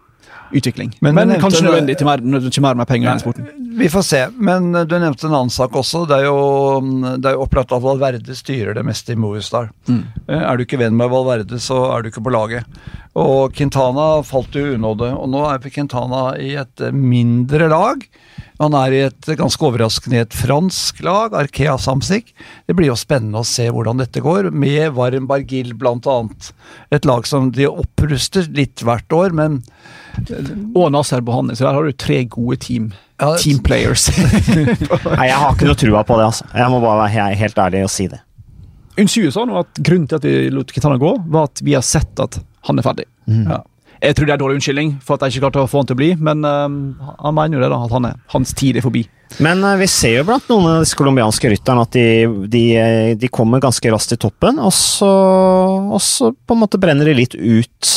[0.58, 0.94] utvikling.
[1.02, 3.48] Men Men, nevnte kanskje nødvendig til mer, til mer med mer penger i sporten.
[3.78, 6.06] Vi får se, men du nevnte en annen sak også.
[6.10, 6.38] Det er jo,
[7.20, 9.70] det er jo opplagt at Valverde styrer det meste i Movistar.
[9.90, 10.04] Mm.
[10.28, 12.66] Eh, Er du ikke venn med Valverde, så er du ikke på laget.
[13.18, 18.04] Og Quintana falt jo i unåde, og nå er Quintana i et mindre lag.
[18.58, 22.30] Han er i et ganske overraskende et fransk lag, Arkea Samsic.
[22.66, 26.18] Det blir jo spennende å se hvordan dette går, med Varm Bargil bl.a.
[26.94, 29.62] Et lag som de oppruster litt hvert år, men
[30.74, 32.90] Og Nasser Bohani, så der har du tre gode team,
[33.22, 34.08] Ja, team players.
[35.18, 36.50] Nei, jeg har ikke noe trua på det, altså.
[36.54, 38.22] Jeg må bare være helt ærlig og si det.
[38.98, 41.86] Unnskyld sa nå at grunnen til at vi lot Kitana gå, var at vi har
[41.86, 43.10] sett at han er ferdig.
[43.28, 43.64] ja.
[43.98, 45.96] Jeg tror det er dårlig unnskyldning for at jeg ikke klarte å få han til
[45.96, 46.68] å bli, men uh,
[47.18, 49.02] han mener jo det, da, at han er, hans tid er forbi.
[49.42, 52.04] Men uh, vi ser jo blant noen av disse colombianske rytterne at de,
[52.54, 55.10] de, eh, de kommer ganske raskt til toppen, og så,
[55.90, 57.96] og så på en måte brenner de litt ut.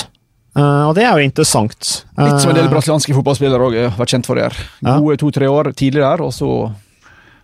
[0.56, 1.90] Uh, og det er jo interessant.
[2.16, 4.48] Litt som en del brasilianske fotballspillere òg har vært kjent for det.
[4.48, 4.70] her.
[4.80, 4.96] Ja.
[5.04, 6.72] Gode to-tre år tidligere, og så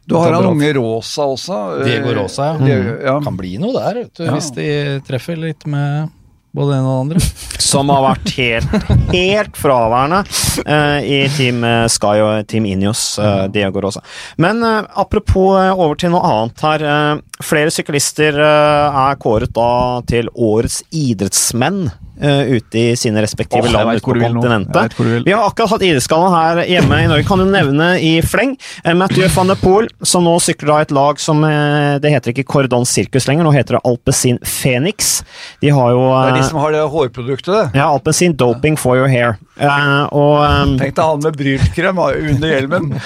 [0.08, 1.60] Du har han unge Rosa også.
[1.84, 2.58] Diego Rosa, ja.
[2.64, 3.20] Diego, ja.
[3.20, 4.32] Kan bli noe der, vet du, Ja.
[4.32, 4.70] hvis de
[5.06, 6.08] treffer litt med
[6.56, 7.32] både det ene og det andre.
[7.66, 8.74] som har vært helt,
[9.12, 10.22] helt fraværende
[10.66, 14.02] uh, i Team eh, Sky og Team Ineos, uh, Diego Rosa.
[14.40, 16.86] Men uh, apropos eh, over til noe annet her.
[16.86, 21.82] eh, flere syklister eh, er kåret da til årets idrettsmenn
[22.20, 24.96] eh, ute i sine respektive oh, land ute på kontinentet.
[25.26, 27.26] Vi har akkurat hatt idrettsgallaen her hjemme i Norge.
[27.28, 28.54] Kan du nevne i fleng
[28.84, 32.32] eh, Mathieu van der Poel, som nå sykler da et lag som eh, Det heter
[32.32, 35.18] ikke Cordon Circus lenger, nå heter det Alpezin Phoenix.
[35.60, 38.96] De har jo Det er de eh, som har det hårproduktet, ja, appelsin Doping for
[38.96, 39.36] your hair.
[39.56, 42.90] Uh, og um, Tenk deg han med brylkrem under hjelmen.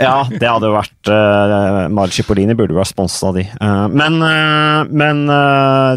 [0.00, 3.42] Ja, det hadde jo vært uh, Mari Cipollini burde vært sponset av de.
[3.60, 5.26] Uh, men uh, men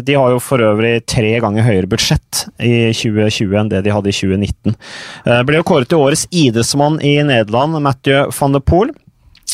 [0.04, 4.10] de har jo for øvrig tre ganger høyere budsjett i 2020 enn det de hadde
[4.10, 4.76] i 2019.
[5.24, 8.92] Uh, ble jo kåret til årets idrettsmann i Nederland, Mathieu van der Poel.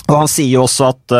[0.09, 1.14] Og han sier jo også at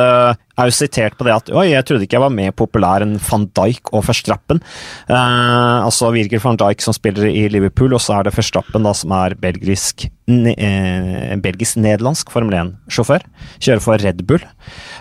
[0.61, 3.17] er jo sitert på det at Oi, jeg trodde ikke jeg var mer populær enn
[3.27, 4.63] van Dijk og Verstrappen.
[5.09, 8.95] Eh, altså Virgil van Dijk som spiller i Liverpool, og så er det Verstrappen da
[8.97, 13.25] som er belgisk ne eh, belgisk-nederlandsk Formel 1-sjåfør.
[13.59, 14.45] Kjører for Red Bull.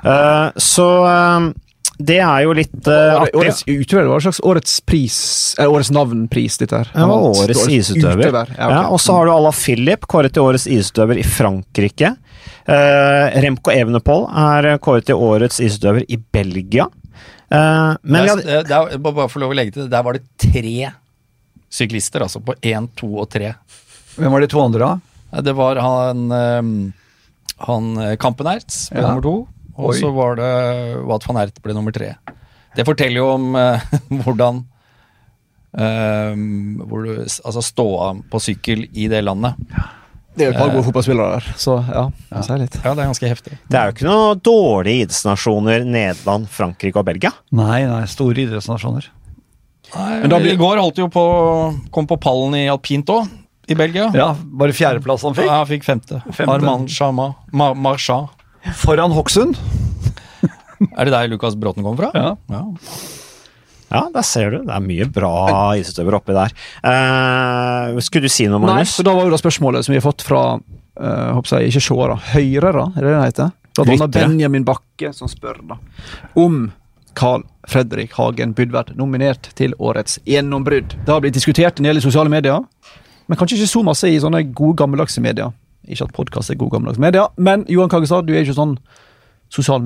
[0.03, 1.49] Eh, så eh,
[1.99, 3.35] det er jo litt eh, artig.
[3.41, 5.17] Årets utøver en slags årets pris
[5.59, 6.91] Eller årets navnpris, dette her.
[6.95, 8.29] Ja, årets, årets isutøver.
[8.31, 8.75] Ja, okay.
[8.77, 12.13] Ja, og så har du Ala Philip, kåret til årets isutøver i Frankrike.
[12.67, 16.87] Eh, Remco Evenepool er kåret til årets isutøver i Belgia.
[17.51, 20.23] Eh, men Der- hadde, der- bare for lov å legge til, det, der var det
[20.37, 20.91] tre
[21.69, 23.53] syklister, altså på én, to og tre.
[24.17, 24.79] Hvem var de to andre,
[25.31, 25.41] da?
[25.41, 26.29] Det var han,
[27.59, 29.07] han eh, Kampenertz ble Ja.
[29.13, 29.47] nummer to,
[29.77, 32.15] og så var det Wat van Ert ble nummer tre.
[32.75, 33.79] Det forteller jo om uh,
[34.23, 34.59] hvordan
[35.77, 36.33] uh,
[36.85, 39.55] hvor du, Altså ståa på sykkel i det landet.
[40.39, 42.03] Det er jo et par gode fotballspillere der, så ja.
[42.45, 42.75] sier litt.
[42.79, 43.57] Ja, det er ganske heftig.
[43.67, 47.33] det er jo ikke noen dårlige idrettsnasjoner, Nederland, Frankrike og Belgia.
[47.59, 49.09] Nei, nei, store idrettsnasjoner.
[49.97, 51.23] Men da blir- I går holdt jo på
[51.91, 53.27] Kom på pallen i alpint òg,
[53.67, 54.07] i Belgia.
[54.13, 55.45] Ja, bare fjerdeplass han fikk.
[55.49, 56.21] Ja, han fikk femte.
[56.31, 56.55] Femte.
[56.55, 58.29] Armand Chama, Ma Marchand.
[58.79, 59.57] Foran Hokksund.
[60.95, 62.09] Er det der Lukas Bråten kom fra?
[62.15, 62.35] Ja.
[62.49, 62.63] ja.
[63.89, 64.59] Ja, der ser du.
[64.67, 65.33] Det er mye bra
[65.77, 66.53] idrettsutøvere oppi der.
[66.85, 68.75] Uh, skulle du si noe, Magnus?
[68.75, 71.71] Nei, for da var jo da spørsmålet som vi har fått fra uh, håper jeg,
[71.71, 73.55] ikke seere, høyrere, er det det heter?
[73.79, 74.15] Blant annet.
[74.17, 75.77] Benjamin Bakke som spør da
[76.35, 76.71] om
[77.15, 80.95] Carl Fredrik Hagen burde vært nominert til årets gjennombrudd.
[81.05, 82.59] Det har blitt diskutert en del i sosiale medier,
[83.27, 85.51] men kanskje ikke så masse i sånne gode, gammeldagse medier.
[85.87, 88.77] Ikke at podkast er gode, gammeldagse medier, men Johan Kagestad, du er ikke sånn
[89.53, 89.81] sosial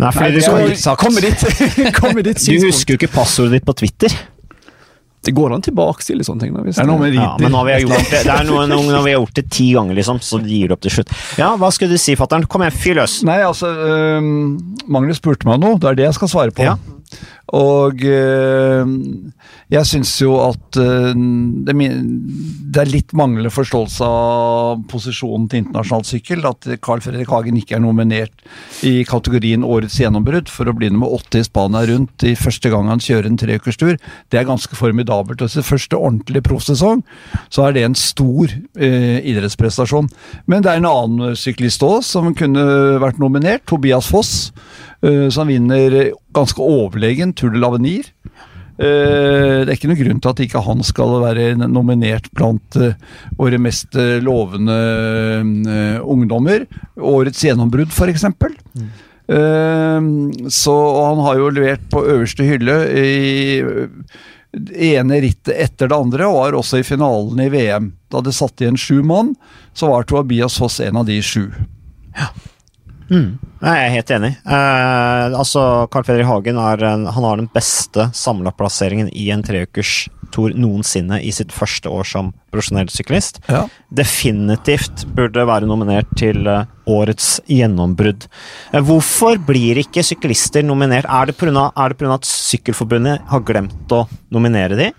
[0.00, 1.46] Nei, fordi du, Så skal, kom med ditt,
[2.00, 4.14] kom med ditt du husker jo ikke passordet ditt på Twitter.
[5.20, 6.52] Det går an tilbakestille sånne ting.
[6.56, 8.46] Da, hvis Det er noe med Ja, men nå har vi gjort det, det er
[8.48, 10.94] noe, noe, når vi har gjort det ti ganger, liksom, så gir du opp til
[10.94, 11.12] slutt.
[11.36, 12.46] Ja, hva skulle du si, fatter'n?
[12.48, 13.18] Kom igjen, fyr løs.
[13.28, 14.30] Nei, altså øhm,
[14.88, 16.64] Magnus spurte meg om noe, det er det jeg skal svare på.
[16.64, 16.78] Ja.
[17.56, 19.32] Og øhm,
[19.72, 21.74] jeg syns jo at øhm, det,
[22.78, 26.44] er litt manglende forståelse av posisjonen til internasjonal sykkel.
[26.46, 28.44] At Carl Fredrik Hagen ikke er nominert
[28.86, 32.90] i kategorien Årets gjennombrudd for å bli nummer åtte i Spania rundt i første gang
[32.90, 33.98] han kjører en treukerstur.
[34.30, 35.42] Det er ganske formidabelt.
[35.42, 37.02] Og sin første ordentlige proffsesong
[37.50, 38.46] så er det en stor
[38.78, 40.10] eh, idrettsprestasjon.
[40.46, 42.62] Men det er en annen syklist òg som kunne
[43.02, 43.66] vært nominert.
[43.66, 44.50] Tobias Foss,
[45.06, 45.98] eh, han vinner
[46.36, 48.10] ganske overlegen Tour de l'Avenir.
[48.80, 52.96] Eh, det er ikke noen grunn til at ikke han skal være nominert blant eh,
[53.36, 54.78] våre mest lovende
[56.00, 56.64] ungdommer.
[56.96, 58.24] Årets gjennombrudd, f.eks.
[59.30, 60.00] Eh,
[60.48, 63.10] så han har jo levert på øverste hylle i
[64.90, 67.92] ene rittet etter det andre, og var også i finalen i VM.
[68.10, 69.34] Da det satt igjen sju mann,
[69.76, 71.50] så var Tobias Foss en av de sju.
[73.10, 74.30] Nei, jeg er helt enig.
[74.46, 80.54] Eh, altså, Carl Fredrik Hagen er han har den beste samla plasseringen i en treukerstor
[80.54, 83.42] noensinne i sitt første år som profesjonell syklist.
[83.50, 83.64] Ja.
[83.90, 88.28] Definitivt burde være nominert til eh, årets gjennombrudd.
[88.72, 91.10] Eh, hvorfor blir ikke syklister nominert?
[91.10, 91.70] Er det pga.
[91.74, 94.90] at Sykkelforbundet har glemt å nominere de?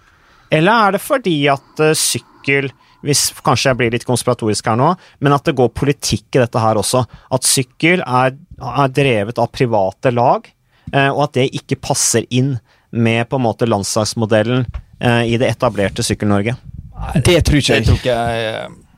[0.51, 2.72] Eller er det fordi at eh, sykkel
[3.05, 6.59] hvis Kanskje jeg blir litt konspiratorisk her nå, men at det går politikk i dette
[6.61, 7.03] her også.
[7.33, 10.45] At sykkel er, er drevet av private lag,
[10.93, 12.55] eh, og at det ikke passer inn
[12.91, 14.65] med på en måte landslagsmodellen
[14.99, 16.57] eh, i det etablerte Sykkel-Norge.
[17.25, 18.41] Det tror ikke Jeg Det tror ikke jeg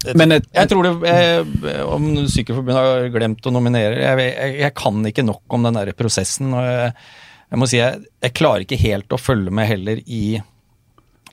[0.04, 4.56] jeg, Men et- jeg tror det jeg, Om Sykkelforbundet har glemt å nominere jeg, jeg,
[4.60, 6.50] jeg kan ikke nok om den der prosessen.
[6.54, 6.90] og jeg,
[7.54, 10.42] jeg må si jeg, jeg klarer ikke helt å følge med heller i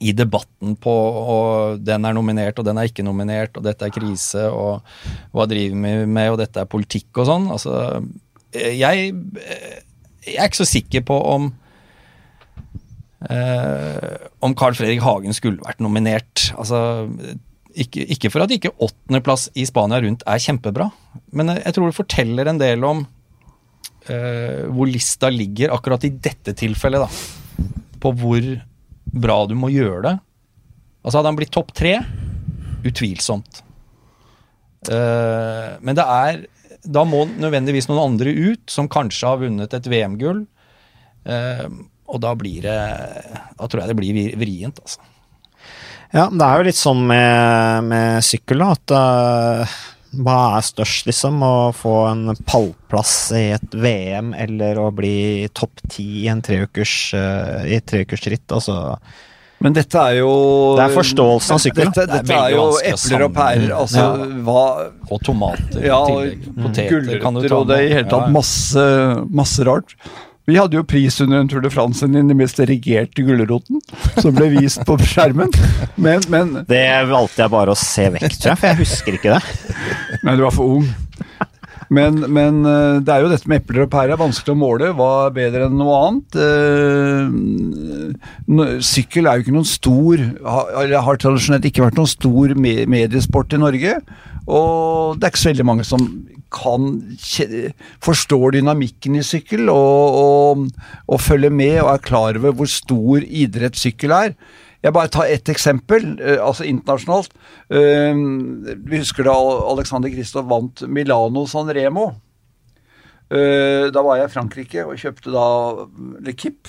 [0.01, 3.95] i debatten på og den er nominert og den er ikke nominert, og dette er
[3.95, 4.81] krise, og
[5.37, 7.49] hva driver vi med, og dette er politikk og sånn.
[7.53, 7.75] Altså,
[8.57, 9.11] jeg,
[10.25, 11.51] jeg er ikke så sikker på om
[13.29, 16.49] eh, om Carl Fredrik Hagen skulle vært nominert.
[16.57, 16.81] Altså,
[17.77, 20.89] ikke, ikke for at ikke åttendeplass i Spania rundt er kjempebra,
[21.37, 23.05] men jeg tror det forteller en del om
[24.09, 27.69] eh, hvor lista ligger akkurat i dette tilfellet, da.
[28.01, 28.49] På hvor
[29.13, 30.15] bra du må gjøre det.
[31.01, 31.99] Altså Hadde han blitt topp tre,
[32.87, 33.63] utvilsomt.
[34.89, 36.39] Uh, men det er
[36.89, 40.47] Da må nødvendigvis noen andre ut, som kanskje har vunnet et VM-gull.
[41.29, 41.69] Uh,
[42.11, 42.79] og da blir det
[43.59, 45.05] Da tror jeg det blir vrient, altså.
[46.11, 49.75] Ja, det er jo litt sånn med, med sykkel, da, at eh,
[50.11, 51.41] hva er størst, liksom?
[51.45, 56.95] Å få en pallplass i et VM, eller å bli topp ti i en treukers,
[57.15, 58.47] uh, i et treukersritt?
[58.51, 58.97] Altså,
[59.61, 60.31] Men dette er jo
[60.79, 63.75] Det er forståelsen av sykkel, Dette, Dette, Det er er jo epler og pærer.
[63.77, 64.31] Altså, ja.
[64.47, 64.65] hva
[65.11, 66.49] Og tomater Ja, og.
[66.57, 68.35] Poteter gulrøtter og det i hele tatt Ja, ja.
[68.39, 68.89] masse,
[69.43, 69.95] masse rart.
[70.51, 73.79] Vi hadde jo pris under en Tour de France i den mest regerte gulroten,
[74.19, 75.53] som ble vist på skjermen.
[75.95, 79.37] Men, men det valgte jeg bare å se vekk, tror jeg, for jeg husker ikke
[79.37, 79.43] det.
[80.27, 80.89] Nei, du var for ung.
[81.91, 84.19] Men, men eh, det er jo dette med epler og pærer.
[84.19, 84.91] Vanskelig å måle.
[84.95, 86.31] Hva er bedre enn noe annet?
[86.39, 87.27] Eh,
[88.87, 93.63] Sykkel er jo ikke noen stor eller har tradisjonelt ikke vært noen stor mediesport i
[93.63, 93.93] Norge.
[94.47, 96.07] Og det er ikke så veldig mange som
[96.55, 96.89] kan
[98.05, 100.65] forstår dynamikken i sykkel og, og,
[101.09, 104.35] og følger med og er klar over hvor stor idrett sykkel er.
[104.81, 107.35] Jeg bare tar ett eksempel, eh, altså internasjonalt.
[107.69, 108.17] Eh,
[108.81, 109.37] vi husker da
[109.75, 112.11] Alexander Kristoff vant Milano San Remo.
[113.31, 115.45] Eh, da var jeg i Frankrike og kjøpte da
[116.19, 116.67] Le Kipp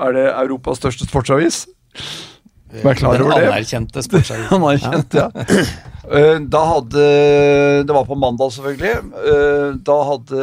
[0.00, 1.66] Er det Europas største sportsavis?
[2.80, 3.42] Vær klar over det.
[3.42, 4.54] Den anerkjente sportsavisen.
[4.56, 5.28] anerkjent, ja.
[6.08, 8.96] Eh, Da hadde Det var på mandag, selvfølgelig.
[9.20, 10.40] Eh, Da hadde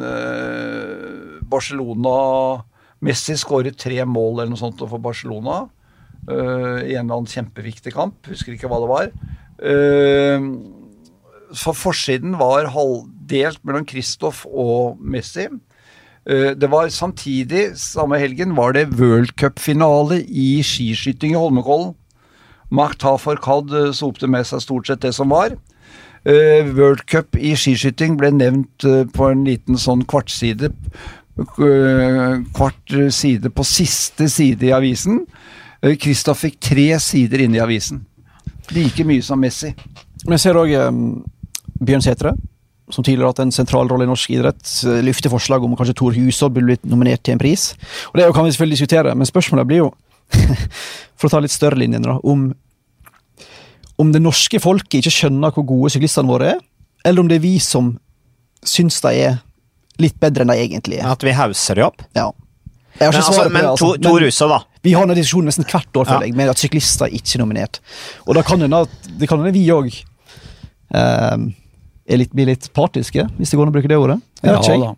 [0.00, 2.62] eh, Barcelona
[3.00, 5.68] Messi skåret tre mål eller noe sånt for Barcelona.
[6.28, 8.26] I en eller annen kjempeviktig kamp.
[8.26, 9.06] Husker ikke hva det var.
[11.56, 15.46] For forsiden var halvdelt mellom Kristoff og Messi.
[16.26, 21.94] Det var samtidig, samme helgen, var det World Cup-finale i skiskyting i Holmenkollen.
[22.70, 25.56] Makta Kad eh, sopte med seg stort sett det som var.
[26.24, 30.72] Eh, World Cup i skiskyting ble nevnt eh, på en liten sånn kvartside.
[31.38, 35.20] Kvart side på siste side i avisen.
[36.02, 38.00] Kristoff fikk tre sider inne i avisen.
[38.74, 39.70] Like mye som Messi.
[40.24, 41.22] Jeg ser òg um,
[41.78, 42.32] Bjørn Sætre,
[42.90, 44.66] som tidligere har hatt en sentral rolle i norsk idrett,
[45.06, 47.70] lufte forslag om kanskje Tor Hushovd burde blitt nominert til en pris.
[48.10, 49.92] Og Det kan vi selvfølgelig diskutere, men spørsmålet blir jo,
[51.18, 52.48] for å ta litt større linjene, da, om,
[53.98, 56.60] om det norske folket ikke skjønner hvor gode syklistene våre er,
[57.06, 57.94] eller om det er vi som
[58.66, 59.38] syns de er
[60.02, 61.08] litt bedre enn de egentlig er.
[61.10, 62.02] At vi hauser de opp.
[62.14, 62.28] Ja.
[62.98, 63.88] Jeg har Men, altså, men det, altså.
[63.94, 64.58] to, to Men- da.
[64.82, 66.26] vi har denne diskusjonen nesten hvert år, føler Ja.
[66.26, 67.78] jeg, med at syklister er ikke nominert.
[68.26, 69.90] Og da kan det hende det kan hende vi òg
[72.08, 74.20] er litt, blir litt partiske, hvis det går an å bruke det ordet.
[74.42, 74.92] Jeg ja, da.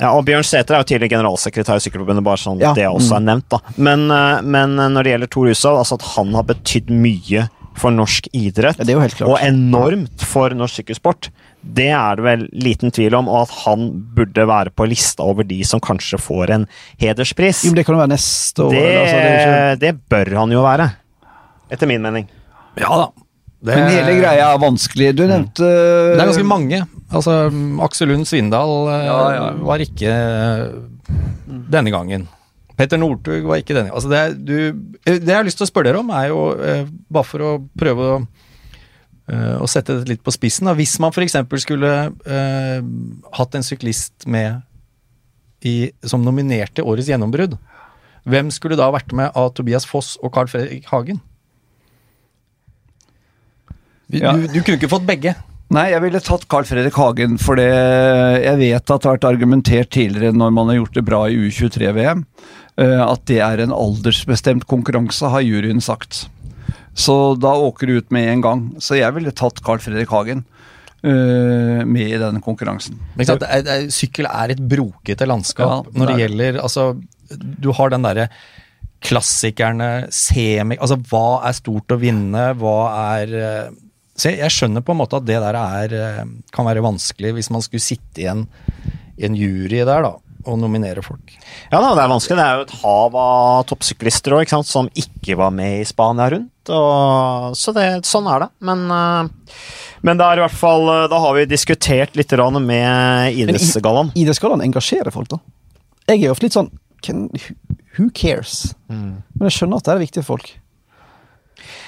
[0.00, 3.16] Ja, og Bjørn Sæther er jo tidligere generalsekretær i Sykkelforbundet, bare sånn Ja, det også
[3.16, 3.48] er nevnt.
[3.50, 3.58] da.
[3.76, 7.90] Men, eh, men når det gjelder Tor Hushovd, altså at han har betydd mye for
[7.94, 9.28] norsk idrett, Ja, det er jo helt klart.
[9.30, 11.28] og enormt for norsk sykkelsport,
[11.62, 15.42] det er det vel liten tvil om, og at han burde være på lista over
[15.46, 16.66] de som kanskje får en
[16.98, 17.64] hederspris.
[17.64, 18.70] Jo, men det kan jo være neste år.
[18.70, 20.90] det, eller, altså, det ikke, det bør han jo være,
[21.70, 22.28] etter min mening.
[22.78, 23.08] Ja da.
[23.58, 25.10] Det, Men hele greia er vanskelig.
[25.18, 26.78] Du nevnte Det er ganske mange.
[27.10, 27.38] Altså,
[27.82, 29.46] Aksel Lund Svindal eh, Ja, ja.
[29.66, 30.76] var ikke eh,
[31.72, 32.28] denne gangen.
[32.78, 33.90] Petter Northug var ikke denne.
[33.90, 34.54] Altså, det, du,
[35.02, 36.44] eh, det jeg har lyst til å spørre dere om, er jo
[37.10, 37.50] bare for å
[37.80, 38.20] prøve å,
[39.64, 40.70] å sette det litt på spissen.
[40.70, 40.76] Da.
[40.78, 41.34] Hvis man f.eks.
[41.64, 41.94] skulle
[42.30, 42.78] eh,
[43.40, 44.62] hatt en syklist med
[45.66, 47.58] i, som nominerte Årets gjennombrudd,
[48.28, 51.18] hvem skulle da vært med av Tobias Foss og Carl Fredrik Hagen?
[54.08, 54.32] Du, Ja.
[54.32, 55.34] du, du kunne ikke fått begge.
[55.68, 57.68] Nei, jeg ville tatt Carl Fredrik Hagen, for det,
[58.40, 61.36] jeg vet at det har vært argumentert tidligere når man har gjort det bra i
[61.36, 62.22] U23-VM,
[62.80, 66.22] eh, at det er en aldersbestemt konkurranse, har juryen sagt.
[66.96, 68.62] Så da åker du ut med en gang.
[68.82, 70.40] Så jeg ville tatt Carl Fredrik Hagen
[71.04, 72.96] eh, med i denne konkurransen.
[73.28, 73.44] Sant?
[73.94, 76.88] Sykkel er et brokete landskap Ja, når det er gjelder Altså,
[77.36, 78.30] du har den derre
[79.04, 82.48] klassikerne, semi Altså, hva er stort å vinne?
[82.58, 82.78] Hva
[83.20, 83.76] er eh,
[84.18, 87.36] Så jeg, jeg skjønner på en måte at det der er eh, kan være vanskelig
[87.36, 88.46] hvis man skulle sitte i en,
[89.18, 90.16] i en jury der, da,
[90.48, 91.34] og nominere folk.
[91.70, 92.38] Ja da, det er vanskelig.
[92.38, 95.86] Det er jo et hav av toppsyklister også, ikke sant, som ikke var med i
[95.88, 96.72] Spania rundt.
[96.74, 98.50] Og, så det, sånn er det.
[98.68, 99.54] Men, eh,
[100.06, 104.12] men det er i hvert fall eh, Da har vi diskutert litt med Idrettsgallaen.
[104.18, 105.40] Idrettsgallaen engasjerer folk, da.
[106.08, 106.72] Jeg er jo ofte litt sånn
[107.04, 107.26] can,
[107.98, 108.74] Who cares?
[108.90, 109.20] Mm.
[109.34, 110.56] Men jeg skjønner at det er viktig for folk.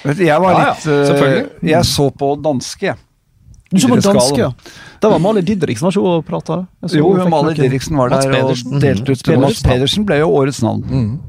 [0.03, 1.69] Vet du, Jeg var Ja, ja, litt eh.
[1.69, 2.97] Jeg så på danske, jeg.
[3.71, 4.49] Du så på danske, ja.
[5.01, 6.57] Det var Mali Didriksen var ikke og prata.
[6.91, 9.41] Jo, Mali Didriksen var der og delte ut Mm.
[9.41, 11.19] Mats Pedersen ble jo årets navn.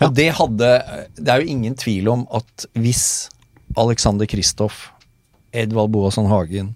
[0.00, 0.68] Og det hadde
[1.16, 3.30] Det er jo ingen tvil om at hvis
[3.76, 4.90] Alexander Kristoff,
[5.52, 6.74] Edvald Boasson Hagen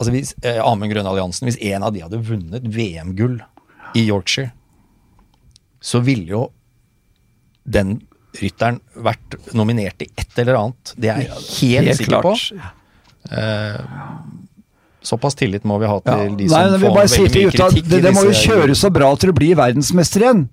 [0.00, 3.40] Altså hvis eh, Amund Grønn Alliansen Hvis en av de hadde vunnet VM-gull
[3.96, 4.52] i Yorkshire,
[5.82, 6.44] så ville jo
[7.66, 7.96] den
[8.38, 10.92] rytteren vært nominert i et eller annet.
[10.96, 12.34] Det er jeg helt, sikker på.
[13.30, 13.80] Eh,
[15.02, 16.36] såpass tillit må vi ha til Ja.
[16.36, 17.76] de som Nei, får veldig mye kritikk.
[17.76, 20.48] i det, det må jo kjøre så bra til du blir verdensmester igjen.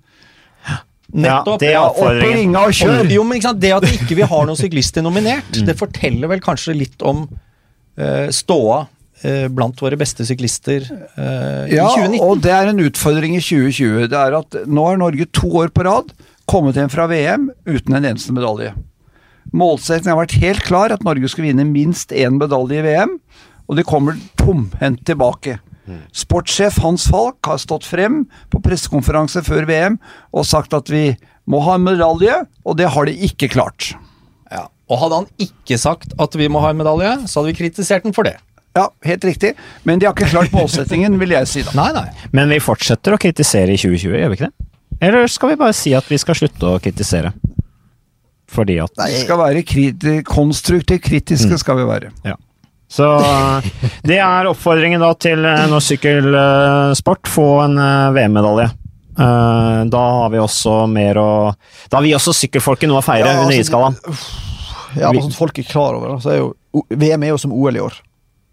[1.08, 1.60] Nettopp.
[1.60, 3.08] det er Ja, opp i ringa og kjør!
[3.10, 3.60] Jo, men ikke sant?
[3.60, 5.64] Det at ikke vi har noen syklister nominert, Mm.
[5.64, 7.22] det forteller vel kanskje litt om
[7.98, 8.86] uh, ståa
[9.24, 10.84] uh, blant våre beste syklister
[11.16, 12.18] uh, Ja, i 2019.
[12.18, 14.08] Ja, og det er en utfordring i 2020.
[14.12, 16.12] Det er at nå er Norge to år på rad
[16.48, 18.72] kommet hjem fra VM uten en eneste medalje.
[19.52, 23.16] Målsettingen har vært helt klar, at Norge skulle vinne minst én medalje i VM,
[23.68, 25.58] og de kommer tomhendt tilbake.
[26.12, 28.22] Sportssjef Hans Falk har stått frem
[28.52, 29.96] på pressekonferanse før VM
[30.36, 31.14] og sagt at vi
[31.48, 33.94] må ha en medalje, og det har de ikke klart.
[34.52, 34.66] Ja.
[34.88, 38.04] Og hadde han ikke sagt at vi må ha en medalje, så hadde vi kritisert
[38.04, 38.36] den for det.
[38.76, 39.54] Ja, helt riktig,
[39.88, 41.72] men de har ikke klart målsettingen, vil jeg si da.
[41.78, 42.28] Nei, nei.
[42.36, 44.67] Men vi fortsetter å kritisere i 2020, gjør vi ikke det?
[45.00, 47.32] Eller skal vi bare si at vi skal slutte å kritisere?
[48.48, 52.10] Fordi at Vi skal være kriti konstruktivt kritiske, skal vi være.
[52.24, 52.34] Ja.
[52.88, 53.04] Så
[54.08, 57.28] det er oppfordringen da til eh, norsk sykkelsport.
[57.28, 58.70] Få en eh, VM-medalje.
[59.18, 61.28] Eh, Da har vi også mer å
[61.90, 63.98] Da har vi også sykkelfolket noe å feire Ja, under altså, isgallaen.
[64.96, 66.22] Ja, men sånn folk er klar over det.
[66.24, 66.54] Så er jo,
[66.88, 68.00] VM er jo som OL i år.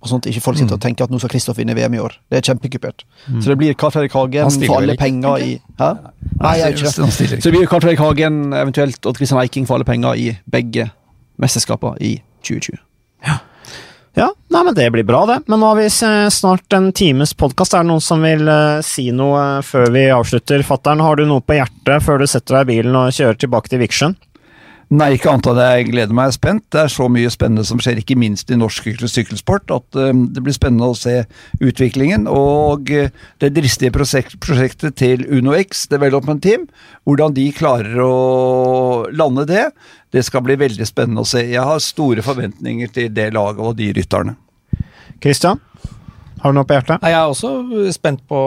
[0.06, 0.62] Og sånn at ikke folk Mm.
[0.62, 2.14] sitter og tenker at nå skal Kristoff vinne VM i år.
[2.30, 3.04] Det er kjempekupert.
[3.42, 5.52] Så det blir Carl Fredrik Hagen for alle penger i
[5.82, 5.90] Hæ?
[6.42, 7.42] Nei, jeg ikke det.
[7.42, 10.92] Så det blir Carl Fredrik Hagen, eventuelt Odd Christian Eiking for alle penger i begge
[11.42, 12.78] mesterskapene i 2020.
[14.16, 15.42] Ja, nei, men det blir bra, det.
[15.52, 15.90] Men nå har vi
[16.32, 17.74] snart en times podkast.
[17.76, 20.64] Er det noen som vil eh, si noe før vi avslutter?
[20.64, 23.68] Fattern, har du noe på hjertet før du setter deg i bilen og kjører tilbake
[23.74, 24.16] til Vikersund?
[24.94, 26.64] Nei, ikke annet enn at jeg gleder meg spent.
[26.70, 30.44] Det er så mye spennende som skjer, ikke minst i norsk sykkelsport, at eh, det
[30.46, 31.24] blir spennende å se
[31.58, 32.28] utviklingen.
[32.30, 33.10] Og eh,
[33.42, 36.68] det dristige prosjektet til UnoX Development Team,
[37.10, 38.12] hvordan de klarer å
[39.10, 39.64] lande det,
[40.14, 41.42] det skal bli veldig spennende å se.
[41.50, 44.36] Jeg har store forventninger til det laget og de rytterne.
[45.24, 45.58] Christian,
[46.44, 47.02] har du noe på hjertet?
[47.02, 48.44] Nei, Jeg er også spent på,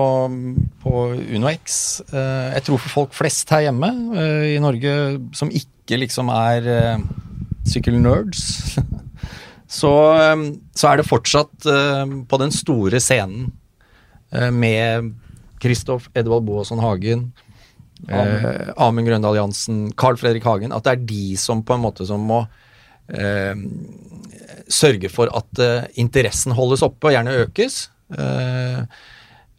[0.84, 1.02] på
[1.34, 1.80] UnoX.
[2.12, 4.94] Eh, Jeg tror for folk flest her hjemme eh, i Norge
[5.34, 7.04] som ikke liksom er uh,
[7.68, 8.76] sykkelnerds,
[9.80, 9.92] så,
[10.34, 10.44] um,
[10.76, 13.48] så er det fortsatt uh, på den store scenen
[14.34, 15.14] uh, med
[15.62, 17.32] Kristoff Edvald Boasson Hagen,
[18.06, 22.06] eh, Amund Grøndal Jansen, Carl Fredrik Hagen, at det er de som på en måte
[22.06, 22.44] som må
[24.70, 25.62] sørge for at
[25.98, 27.80] interessen holdes oppe og gjerne økes.
[28.14, 28.84] Eh,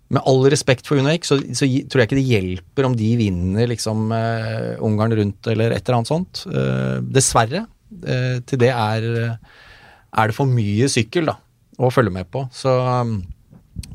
[0.10, 3.70] med all respekt for UnoX, så, så tror jeg ikke det hjelper om de vinner
[3.70, 6.46] liksom eh, Ungarn rundt eller et eller annet sånt.
[6.50, 7.68] Eh, dessverre.
[8.02, 11.38] Eh, til det er, er det for mye sykkel da,
[11.78, 12.48] å følge med på.
[12.54, 13.20] Så um,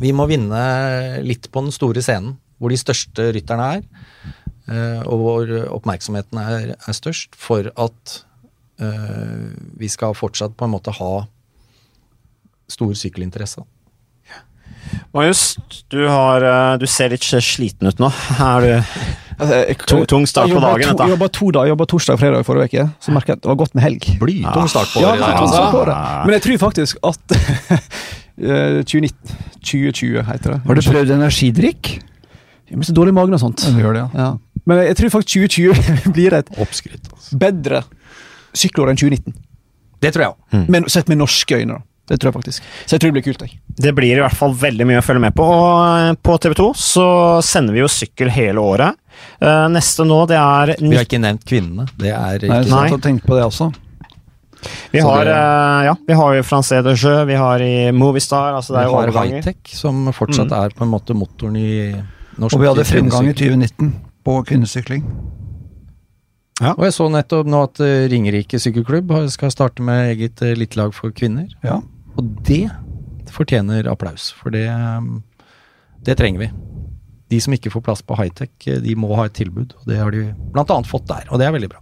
[0.01, 0.63] vi må vinne
[1.27, 3.85] litt på den store scenen, hvor de største rytterne er,
[4.71, 8.19] eh, og hvor oppmerksomheten er, er størst, for at
[8.79, 9.51] eh,
[9.83, 11.13] vi skal fortsatt på en måte ha
[12.71, 13.67] stor sykkelinteresse.
[15.15, 15.57] Marius,
[15.93, 18.11] du, har, eh, du ser litt sliten ut nå.
[18.41, 18.73] Er du
[19.35, 19.57] Altså,
[19.91, 21.03] Tung- tung start på dagen, dette.
[21.09, 23.49] jeg jobba to dager, jobba torsdag og fredag forrige uke, så merka jeg at det
[23.51, 24.05] var godt med helg.
[24.21, 25.49] Blytung start på Ja, tung altså.
[25.57, 26.27] start på året.
[26.29, 27.35] Men jeg tror faktisk at
[28.39, 29.11] eh, 2019
[29.59, 30.61] 2020 heter det.
[30.69, 31.91] Har du prøvd energidrikk?
[32.71, 33.65] Jeg blir så dårlig i magen og sånt.
[33.67, 34.09] Ja, det, ja.
[34.15, 34.29] Ja.
[34.71, 37.11] Men jeg tror faktisk 2020 blir et Oppskrytt.
[37.11, 37.35] Altså.
[37.43, 37.83] bedre
[38.55, 39.35] sykkelår enn 2019.
[40.01, 40.71] Det tror jeg òg.
[40.71, 41.83] Men sett med norske øyne, da.
[42.05, 42.65] Det tror jeg faktisk.
[42.85, 43.45] Så jeg tror det blir kult.
[43.47, 43.61] Jeg.
[43.81, 45.45] Det blir i hvert fall veldig mye å følge med på.
[45.49, 47.07] Og på TV 2 så
[47.45, 48.99] sender vi jo sykkel hele året.
[49.41, 51.89] Eh, neste nå, det er Vi har ikke nevnt kvinnene.
[51.97, 52.69] Det er ikke Nei.
[52.69, 53.71] sant å tenkte på det også.
[54.93, 57.91] Vi Så har, det- eh, ja, vi har jo Francé de Jeu, vi har i
[57.93, 61.93] Movistar altså det er Vi har Hightech, som fortsatt er på en måte motoren i
[62.39, 63.93] norsk Og vi hadde fremgang i 2019
[64.25, 65.05] på kvinnesykling.
[66.63, 66.73] Ja.
[66.79, 70.95] Og jeg så nettopp nå at eh, Ringerike sykkelklubb skal starte med eget elitelag lag
[70.95, 71.49] for kvinner.
[71.65, 71.81] Ja.
[72.21, 72.69] Og det
[73.35, 75.23] fortjener applaus, for det, um,
[76.07, 76.51] det trenger vi.
[77.33, 79.75] De som ikke får plass på high-tech, eh, de må ha et tilbud.
[79.81, 81.81] Og det har de annet fått der, og det er veldig bra.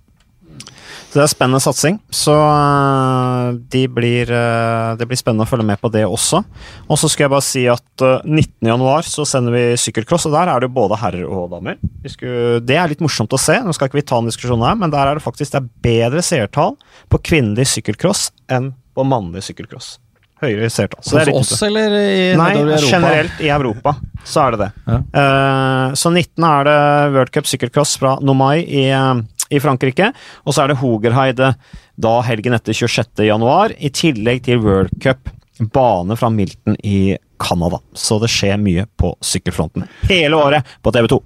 [1.13, 1.99] Så det er spennende satsing.
[2.09, 6.41] Så øh, de blir, øh, det blir spennende å følge med på det også.
[6.89, 10.49] Og så skal jeg bare si at øh, 19.1 så sender vi sykkelcross, og der
[10.49, 11.77] er det jo både herrer og damer.
[12.09, 13.59] Skulle, det er litt morsomt å se.
[13.61, 15.69] Nå skal ikke vi ta en diskusjon her, men der er det faktisk det er
[15.85, 16.79] bedre seertall
[17.13, 19.99] på kvinnelig sykkelcross enn på mannlig sykkelcross.
[20.43, 21.05] Høyere seertall.
[21.07, 24.71] Så er Hos oss, eller i Nei, generelt i Europa så er det det.
[24.87, 24.99] Ja.
[25.17, 26.45] Uh, så 19.
[26.47, 26.79] er det
[27.17, 29.15] World Cup sykkelcross fra Nomai i, eh,
[29.51, 30.13] i Frankrike.
[30.47, 31.55] Og så er det Hogerheide
[32.03, 33.27] da helgen etter 26.
[33.27, 35.31] januar, i tillegg til World Cup
[35.73, 37.83] bane fra Milton i Canada.
[37.95, 41.21] Så det skjer mye på sykkelfronten hele året på TV 2.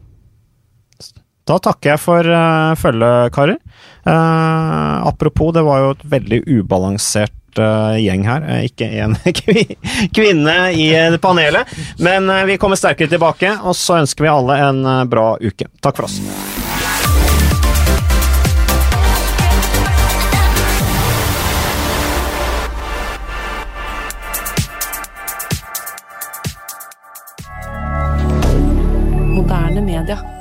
[1.47, 3.59] Da takker jeg for uh, følget, karer.
[4.03, 8.45] Uh, apropos, det var jo et veldig ubalansert eh, gjeng her.
[8.49, 9.17] Eh, ikke en
[10.17, 11.67] kvinne i eh, panelet.
[11.99, 15.71] Men eh, vi kommer sterkere tilbake, og så ønsker vi alle en eh, bra uke.
[15.81, 16.21] Takk for oss.
[29.37, 30.36] Moderne media.